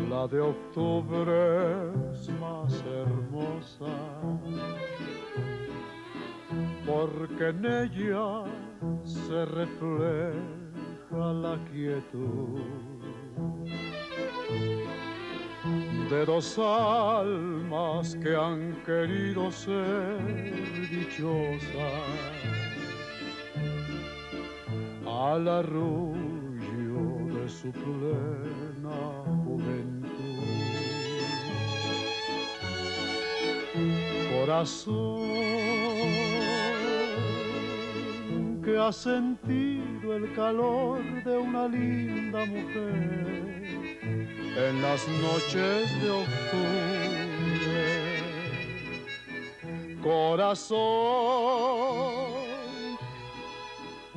[0.08, 3.86] la de octubre es más hermosa,
[6.86, 8.44] porque en ella
[9.04, 12.61] se refleja la quietud.
[16.11, 20.18] De dos almas que han querido ser
[20.90, 21.61] dichosas
[25.06, 26.20] al arrullo
[27.32, 27.70] de su
[29.45, 30.11] juventud.
[34.33, 35.20] Corazón
[38.64, 43.20] que ha sentido el calor de una linda mujer
[44.57, 47.20] en las noches de octubre.
[50.03, 50.81] Corazón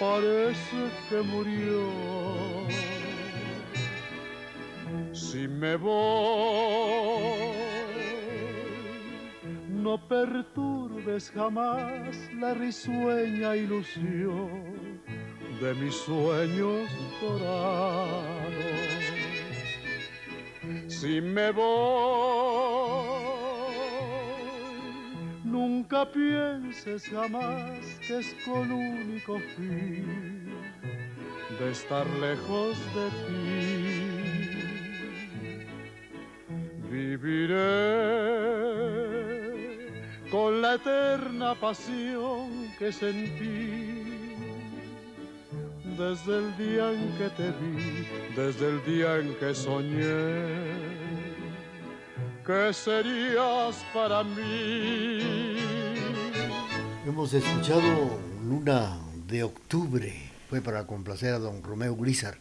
[0.00, 1.86] parece que murió.
[5.12, 7.52] Si me voy,
[9.68, 15.00] no perturbes jamás la risueña ilusión
[15.60, 16.90] de mis sueños
[17.20, 18.50] dorados.
[20.88, 23.39] Si me voy,
[25.60, 30.48] nunca pienses jamás que es con único fin
[31.58, 33.40] de estar lejos de ti.
[36.90, 37.56] Viviré
[40.30, 42.48] con la eterna pasión
[42.78, 44.34] que sentí
[45.98, 51.00] desde el día en que te vi, desde el día en que soñé
[52.50, 55.49] que serías para mí.
[57.20, 58.18] Hemos escuchado
[58.48, 58.98] Luna
[59.28, 60.10] de Octubre,
[60.48, 62.38] fue para complacer a don Romeo Grisar.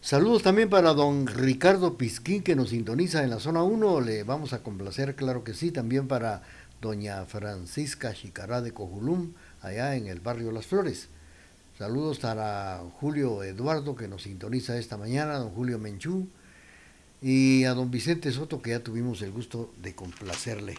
[0.00, 4.54] Saludos también para don Ricardo Pisquín que nos sintoniza en la zona 1, le vamos
[4.54, 6.40] a complacer, claro que sí, también para
[6.80, 11.10] doña Francisca Chicará de Cojulum, allá en el barrio Las Flores.
[11.76, 16.26] Saludos para Julio Eduardo que nos sintoniza esta mañana, don Julio Menchú,
[17.20, 20.76] y a don Vicente Soto que ya tuvimos el gusto de complacerle.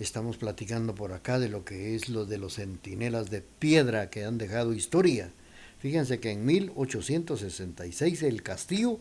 [0.00, 4.24] Estamos platicando por acá de lo que es lo de los centinelas de piedra que
[4.24, 5.30] han dejado historia.
[5.78, 8.98] Fíjense que en 1866 el castillo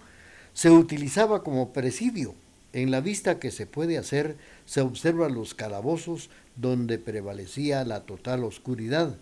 [0.53, 2.35] se utilizaba como presidio
[2.73, 4.35] En la vista que se puede hacer
[4.65, 9.15] se observan los calabozos donde prevalecía la total oscuridad.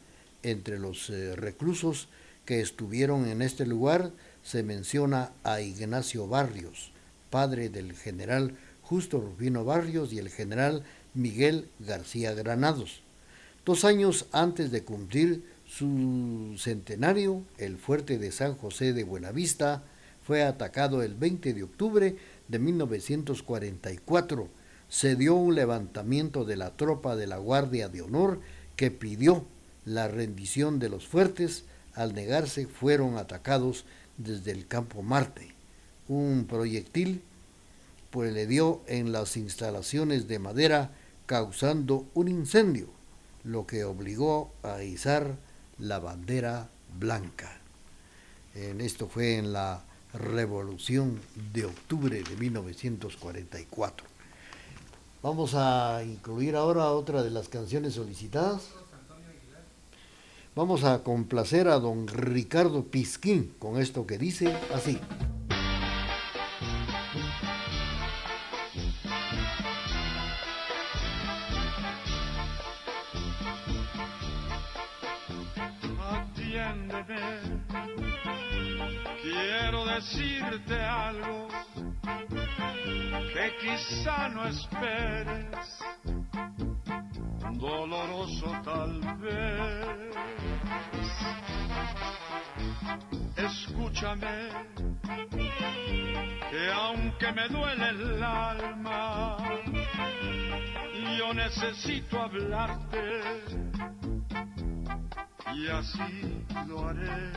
[0.43, 2.09] Entre los eh, reclusos
[2.45, 4.11] que estuvieron en este lugar
[4.43, 6.91] se menciona a Ignacio Barrios,
[7.29, 10.83] padre del general Justo Rufino Barrios y el general
[11.13, 13.01] Miguel García Granados.
[13.65, 19.83] Dos años antes de cumplir su centenario, el fuerte de San José de Buenavista
[20.25, 22.15] fue atacado el 20 de octubre
[22.47, 24.47] de 1944.
[24.89, 28.39] Se dio un levantamiento de la tropa de la Guardia de Honor
[28.75, 29.45] que pidió
[29.85, 31.65] la rendición de los fuertes.
[31.93, 33.85] Al negarse fueron atacados
[34.17, 35.53] desde el campo Marte.
[36.07, 37.21] Un proyectil
[38.09, 40.91] pues le dio en las instalaciones de madera
[41.31, 42.87] causando un incendio,
[43.45, 45.37] lo que obligó a izar
[45.77, 46.67] la bandera
[46.99, 47.57] blanca.
[48.53, 49.81] En esto fue en la
[50.13, 51.21] Revolución
[51.53, 54.05] de octubre de 1944.
[55.23, 58.63] Vamos a incluir ahora otra de las canciones solicitadas.
[60.53, 64.99] Vamos a complacer a don Ricardo Pisquín con esto que dice así.
[84.29, 85.79] No esperes,
[87.53, 90.15] doloroso tal vez.
[93.35, 94.49] Escúchame,
[96.49, 99.37] que aunque me duele el alma,
[101.17, 103.21] yo necesito hablarte
[105.53, 107.31] y así lo haré.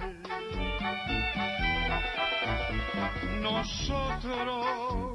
[3.41, 5.15] Nosotros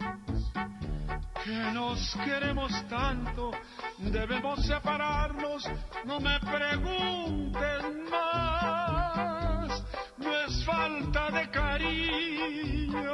[1.43, 3.51] que nos queremos tanto,
[3.97, 5.63] debemos separarnos,
[6.05, 9.83] no me preguntes más,
[10.17, 13.07] no es falta de cariño,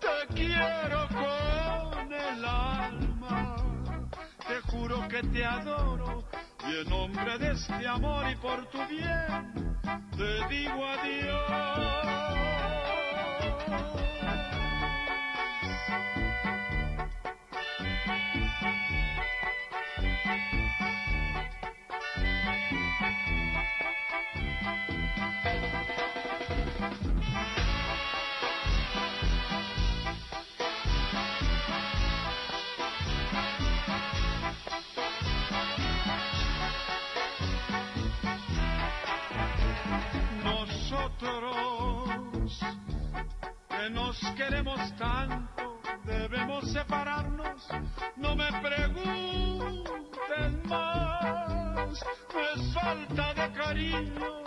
[0.00, 3.56] te quiero con el alma,
[4.46, 6.24] te juro que te adoro
[6.68, 9.78] y en nombre de este amor y por tu bien,
[10.16, 12.02] te digo adiós.
[43.90, 47.66] Nos queremos tanto, debemos separarnos,
[48.16, 49.82] no me pregunten
[50.66, 54.41] más, no es falta de cariño,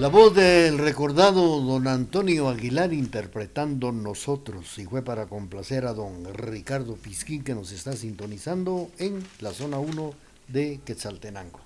[0.00, 6.24] La voz del recordado don Antonio Aguilar interpretando Nosotros y fue para complacer a don
[6.32, 10.14] Ricardo Pisquín que nos está sintonizando en la zona 1
[10.48, 11.60] de Quetzaltenango.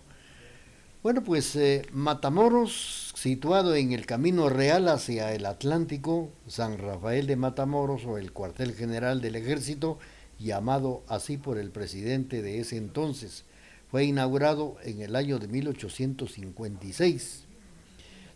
[1.05, 7.37] Bueno, pues eh, Matamoros, situado en el camino real hacia el Atlántico, San Rafael de
[7.37, 10.01] Matamoros o el cuartel general del ejército,
[10.41, 13.45] llamado así por el presidente de ese entonces,
[13.93, 17.44] fue inaugurado en el año de 1856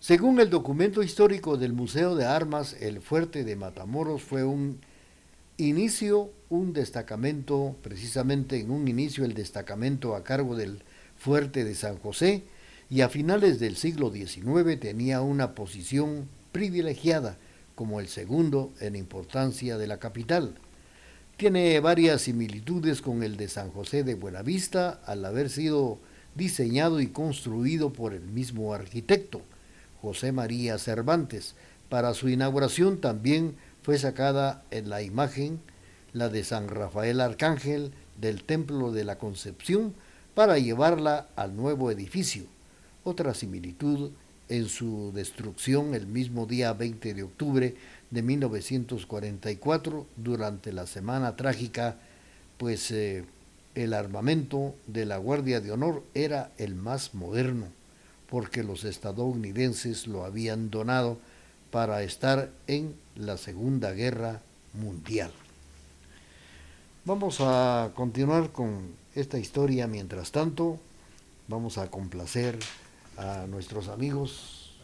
[0.01, 4.79] según el documento histórico del Museo de Armas, el fuerte de Matamoros fue un
[5.57, 10.85] inicio, un destacamento, precisamente en un inicio el destacamento a cargo del
[11.17, 12.45] fuerte de San José,
[12.89, 17.37] y a finales del siglo XIX tenía una posición privilegiada
[17.75, 20.55] como el segundo en importancia de la capital.
[21.37, 25.99] Tiene varias similitudes con el de San José de Buenavista al haber sido
[26.37, 29.43] diseñado y construido por el mismo arquitecto.
[30.03, 31.55] José María Cervantes.
[31.89, 35.61] Para su inauguración también fue sacada en la imagen
[36.13, 39.95] la de San Rafael Arcángel del Templo de la Concepción
[40.35, 42.45] para llevarla al nuevo edificio.
[43.05, 44.11] Otra similitud
[44.49, 47.77] en su destrucción el mismo día 20 de octubre
[48.11, 51.97] de 1944 durante la Semana Trágica,
[52.57, 53.25] pues eh,
[53.75, 57.67] el armamento de la Guardia de Honor era el más moderno,
[58.31, 61.19] porque los estadounidenses lo habían donado
[61.71, 64.41] para estar en la Segunda Guerra
[64.75, 65.33] Mundial.
[67.05, 70.79] Vamos a continuar con esta historia mientras tanto.
[71.49, 72.59] Vamos a complacer
[73.17, 74.77] a nuestros amigos,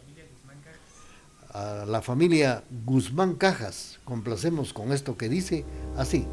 [1.53, 3.99] a la familia Guzmán Cajas.
[4.03, 5.63] Complacemos con esto que dice
[5.97, 6.25] así.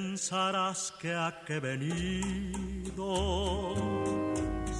[0.00, 3.08] Pensarás que ha que venido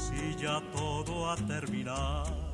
[0.03, 2.53] si ya todo ha terminado.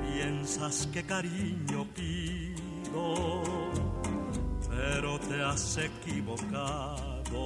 [0.00, 3.42] Piensas que cariño pido,
[4.70, 7.42] pero te has equivocado.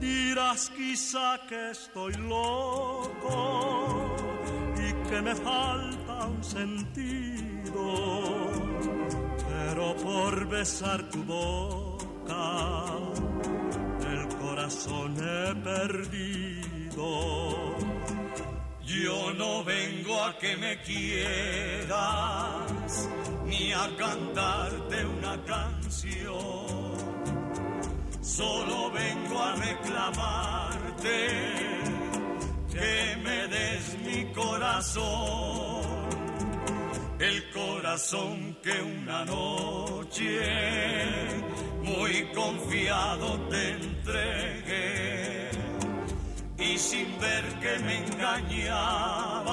[0.00, 3.36] Dirás quizá que estoy loco
[4.74, 7.40] y que me falta un sentido
[9.70, 12.86] pero por besar tu boca
[14.12, 17.06] el corazón he perdido.
[18.84, 21.92] Yo no vengo a que me quieras
[23.46, 26.96] ni a cantarte una canción,
[28.20, 31.28] solo vengo a reclamarte
[32.72, 35.99] que me des mi corazón
[37.20, 40.40] el corazón que una noche
[41.82, 45.50] muy confiado te entregué
[46.58, 49.50] y sin ver que me engañabas,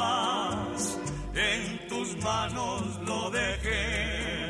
[1.36, 4.47] en tus manos lo dejé.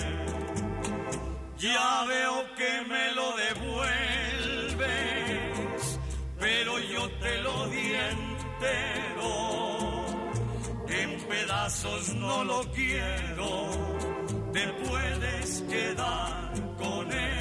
[1.57, 4.78] Ya veo que me lo devuelves,
[6.39, 7.95] pero yo te lo di
[12.16, 13.70] no lo quiero,
[14.54, 17.38] te puedes quedar con él.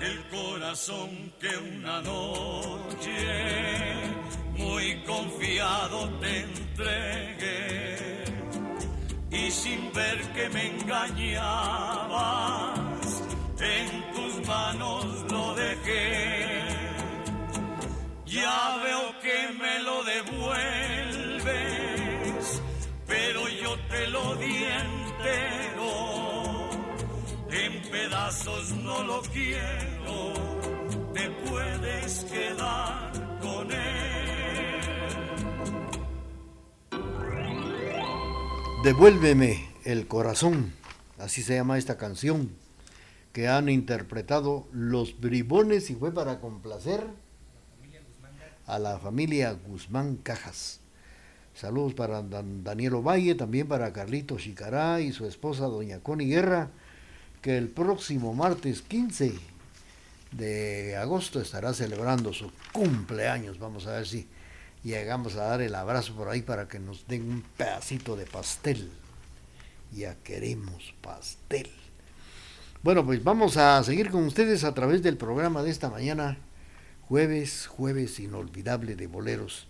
[0.00, 3.57] El corazón que una noche
[5.08, 7.96] confiado te entregué.
[9.30, 12.18] Y sin ver que me engañabas
[13.60, 16.66] en tus manos lo dejé.
[18.26, 21.28] Ya veo que me lo devuelves
[23.06, 25.92] pero yo te lo di entero.
[27.50, 30.34] En pedazos no lo quiero
[31.14, 34.07] te puedes quedar con él.
[38.88, 40.72] Devuélveme el corazón,
[41.18, 42.48] así se llama esta canción,
[43.34, 47.04] que han interpretado los bribones y fue para complacer
[48.64, 50.80] a la familia Guzmán Cajas.
[51.54, 56.70] Saludos para Dan Daniel Ovalle, también para Carlito Chicará y su esposa Doña Connie Guerra,
[57.42, 59.34] que el próximo martes 15
[60.32, 63.58] de agosto estará celebrando su cumpleaños.
[63.58, 64.26] Vamos a ver si
[64.82, 68.90] llegamos a dar el abrazo por ahí para que nos den un pedacito de pastel.
[69.92, 71.70] Ya queremos pastel.
[72.82, 76.38] Bueno, pues vamos a seguir con ustedes a través del programa de esta mañana,
[77.08, 79.66] jueves, jueves inolvidable de boleros.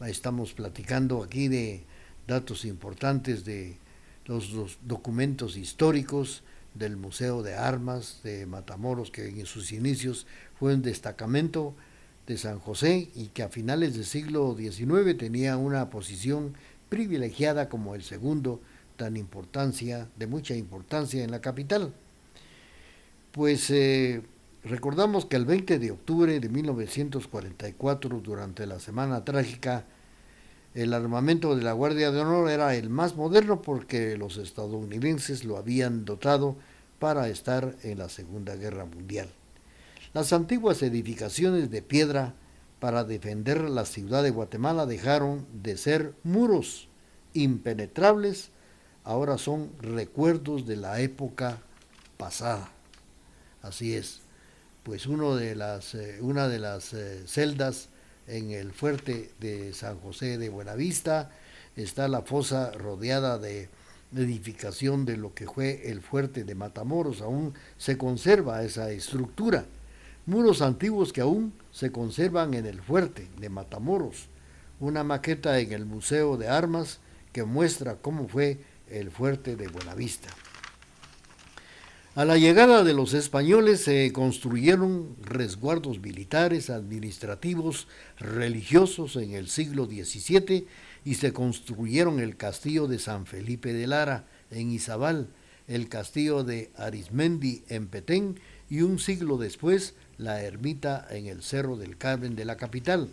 [0.00, 1.84] Estamos platicando aquí de
[2.26, 3.78] datos importantes de
[4.24, 6.42] los, los documentos históricos,
[6.74, 10.26] del Museo de Armas de Matamoros, que en sus inicios
[10.58, 11.74] fue un destacamento
[12.28, 16.52] de San José y que a finales del siglo XIX tenía una posición
[16.90, 18.60] privilegiada como el segundo
[18.96, 21.94] tan importancia, de mucha importancia en la capital.
[23.32, 24.22] Pues eh,
[24.62, 29.86] recordamos que el 20 de octubre de 1944, durante la Semana Trágica,
[30.74, 35.56] el armamento de la Guardia de Honor era el más moderno porque los estadounidenses lo
[35.56, 36.56] habían dotado
[36.98, 39.30] para estar en la Segunda Guerra Mundial.
[40.18, 42.34] Las antiguas edificaciones de piedra
[42.80, 46.88] para defender la ciudad de Guatemala dejaron de ser muros
[47.34, 48.50] impenetrables,
[49.04, 51.58] ahora son recuerdos de la época
[52.16, 52.68] pasada.
[53.62, 54.22] Así es,
[54.82, 57.88] pues eh, una de las eh, celdas
[58.26, 61.30] en el fuerte de San José de Buenavista,
[61.76, 63.68] está la fosa rodeada de
[64.16, 69.64] edificación de lo que fue el fuerte de Matamoros, aún se conserva esa estructura.
[70.28, 74.28] Muros antiguos que aún se conservan en el fuerte de Matamoros,
[74.78, 77.00] una maqueta en el Museo de Armas
[77.32, 78.58] que muestra cómo fue
[78.90, 80.28] el fuerte de Buenavista.
[82.14, 89.86] A la llegada de los españoles se construyeron resguardos militares, administrativos, religiosos en el siglo
[89.86, 90.66] XVII
[91.06, 95.30] y se construyeron el castillo de San Felipe de Lara en Izabal,
[95.68, 101.76] el castillo de Arismendi en Petén y un siglo después la ermita en el Cerro
[101.76, 103.08] del Carmen de la capital.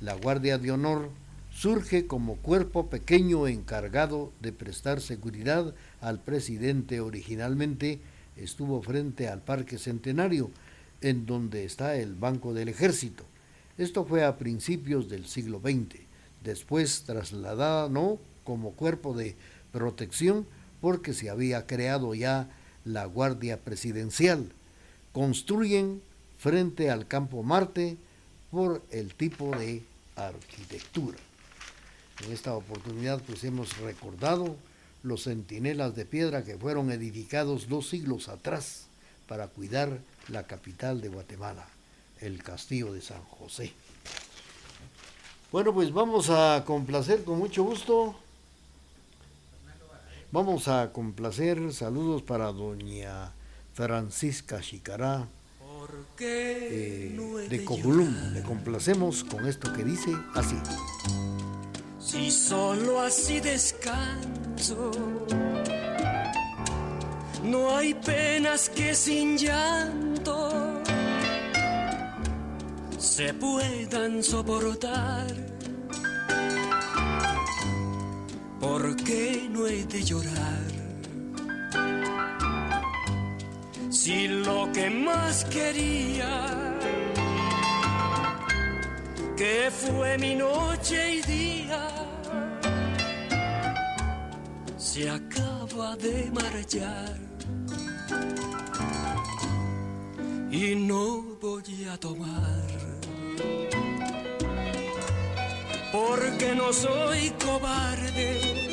[0.00, 1.10] La Guardia de Honor
[1.52, 8.00] surge como cuerpo pequeño encargado de prestar seguridad al presidente originalmente
[8.36, 10.50] estuvo frente al Parque Centenario,
[11.00, 13.24] en donde está el Banco del Ejército.
[13.76, 16.00] Esto fue a principios del siglo XX,
[16.44, 19.36] después trasladada no como cuerpo de
[19.72, 20.46] protección
[20.80, 22.48] porque se había creado ya
[22.84, 24.52] la Guardia Presidencial.
[25.12, 26.00] Construyen
[26.38, 27.96] frente al Campo Marte
[28.50, 29.82] por el tipo de
[30.16, 31.18] arquitectura.
[32.24, 34.56] En esta oportunidad pues hemos recordado
[35.02, 38.86] los centinelas de piedra que fueron edificados dos siglos atrás
[39.28, 41.66] para cuidar la capital de Guatemala,
[42.20, 43.72] el castillo de San José.
[45.52, 48.16] Bueno, pues vamos a complacer con mucho gusto.
[50.30, 53.32] Vamos a complacer saludos para doña
[53.72, 55.26] Francisca Chicará
[56.20, 58.32] eh, de Cojulum.
[58.32, 60.56] Le complacemos con esto que dice así.
[61.98, 64.90] Si solo así descanso,
[67.44, 70.82] no hay penas que sin llanto
[72.98, 75.26] se puedan soportar.
[78.60, 80.57] ¿Por qué no he de llorar?
[84.00, 86.32] Si lo que más quería
[89.36, 91.88] que fue mi noche y día,
[94.76, 97.16] se acaba de marchar
[100.52, 102.68] y no voy a tomar.
[105.90, 108.67] Porque no soy cobarde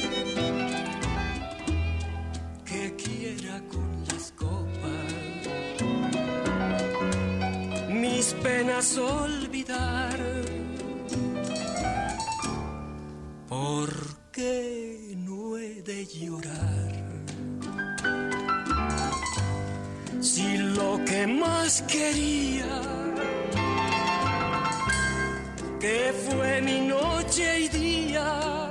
[8.46, 10.20] penas olvidar
[13.50, 13.91] ¿Por
[14.32, 16.93] qué no he de llorar?
[20.22, 22.82] Si lo que más quería,
[25.80, 28.64] que fue mi noche y día,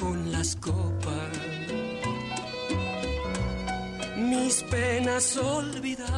[0.00, 1.30] con las copas
[4.16, 6.09] mis penas olvidar.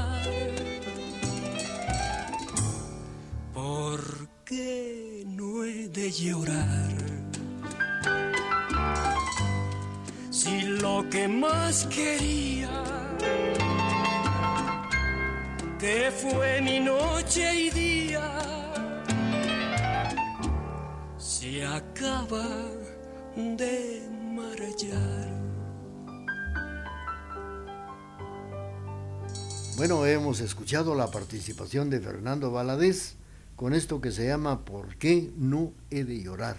[29.83, 33.17] Bueno, hemos escuchado la participación de Fernando Valadez
[33.57, 36.57] con esto que se llama ¿Por qué no he de llorar?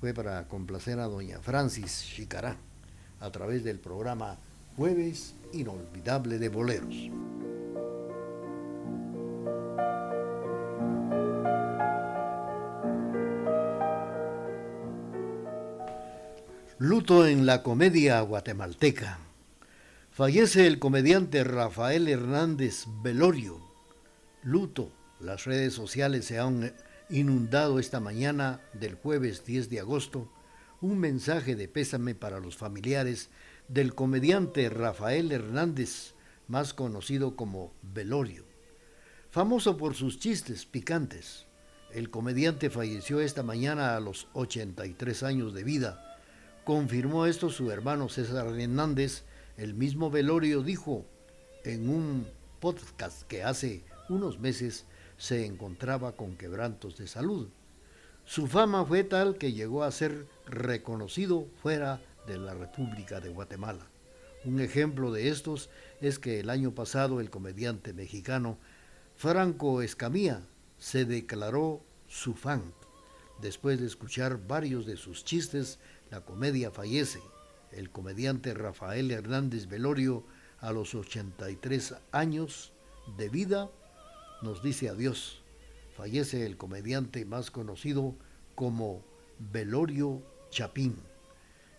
[0.00, 2.56] Fue para complacer a doña Francis Chicará
[3.20, 4.38] a través del programa
[4.76, 6.96] Jueves inolvidable de boleros.
[16.78, 19.23] Luto en la comedia guatemalteca.
[20.14, 23.60] Fallece el comediante Rafael Hernández Velorio.
[24.44, 24.92] Luto.
[25.18, 26.72] Las redes sociales se han
[27.10, 30.30] inundado esta mañana del jueves 10 de agosto
[30.80, 33.28] un mensaje de pésame para los familiares
[33.66, 36.14] del comediante Rafael Hernández,
[36.46, 38.44] más conocido como Velorio.
[39.32, 41.46] Famoso por sus chistes picantes,
[41.92, 46.14] el comediante falleció esta mañana a los 83 años de vida
[46.64, 49.24] Confirmó esto su hermano César Hernández.
[49.56, 51.06] El mismo Velorio dijo
[51.64, 52.26] en un
[52.60, 54.84] podcast que hace unos meses
[55.16, 57.48] se encontraba con quebrantos de salud.
[58.24, 63.86] Su fama fue tal que llegó a ser reconocido fuera de la República de Guatemala.
[64.44, 68.58] Un ejemplo de estos es que el año pasado el comediante mexicano
[69.14, 70.42] Franco Escamilla
[70.78, 72.74] se declaró su fan
[73.40, 75.78] después de escuchar varios de sus chistes
[76.10, 77.20] la comedia fallece.
[77.76, 80.24] El comediante Rafael Hernández Velorio,
[80.60, 82.72] a los 83 años
[83.16, 83.68] de vida,
[84.42, 85.42] nos dice adiós.
[85.96, 88.14] Fallece el comediante más conocido
[88.54, 89.04] como
[89.38, 90.96] Velorio Chapín.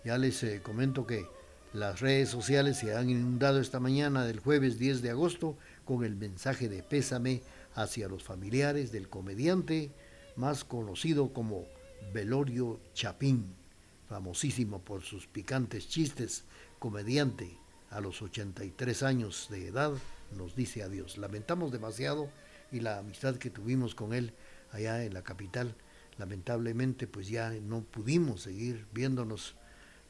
[0.04, 1.26] Ya les eh, comento que
[1.74, 6.16] las redes sociales se han inundado esta mañana del jueves 10 de agosto con el
[6.16, 7.42] mensaje de pésame
[7.74, 9.92] hacia los familiares del comediante
[10.36, 11.66] más conocido como
[12.14, 13.65] Velorio Chapín
[14.08, 16.44] famosísimo por sus picantes chistes,
[16.80, 17.58] comediante
[17.90, 19.94] a los 83 años de edad,
[20.36, 21.18] nos dice adiós.
[21.18, 22.30] Lamentamos demasiado
[22.72, 24.34] y la amistad que tuvimos con él
[24.72, 25.76] allá en la capital,
[26.18, 29.56] lamentablemente pues ya no pudimos seguir viéndonos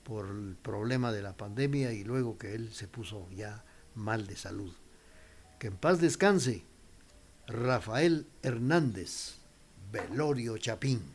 [0.03, 3.63] por el problema de la pandemia y luego que él se puso ya
[3.95, 4.73] mal de salud.
[5.59, 6.63] Que en paz descanse
[7.47, 9.37] Rafael Hernández,
[9.91, 11.14] Velorio Chapín.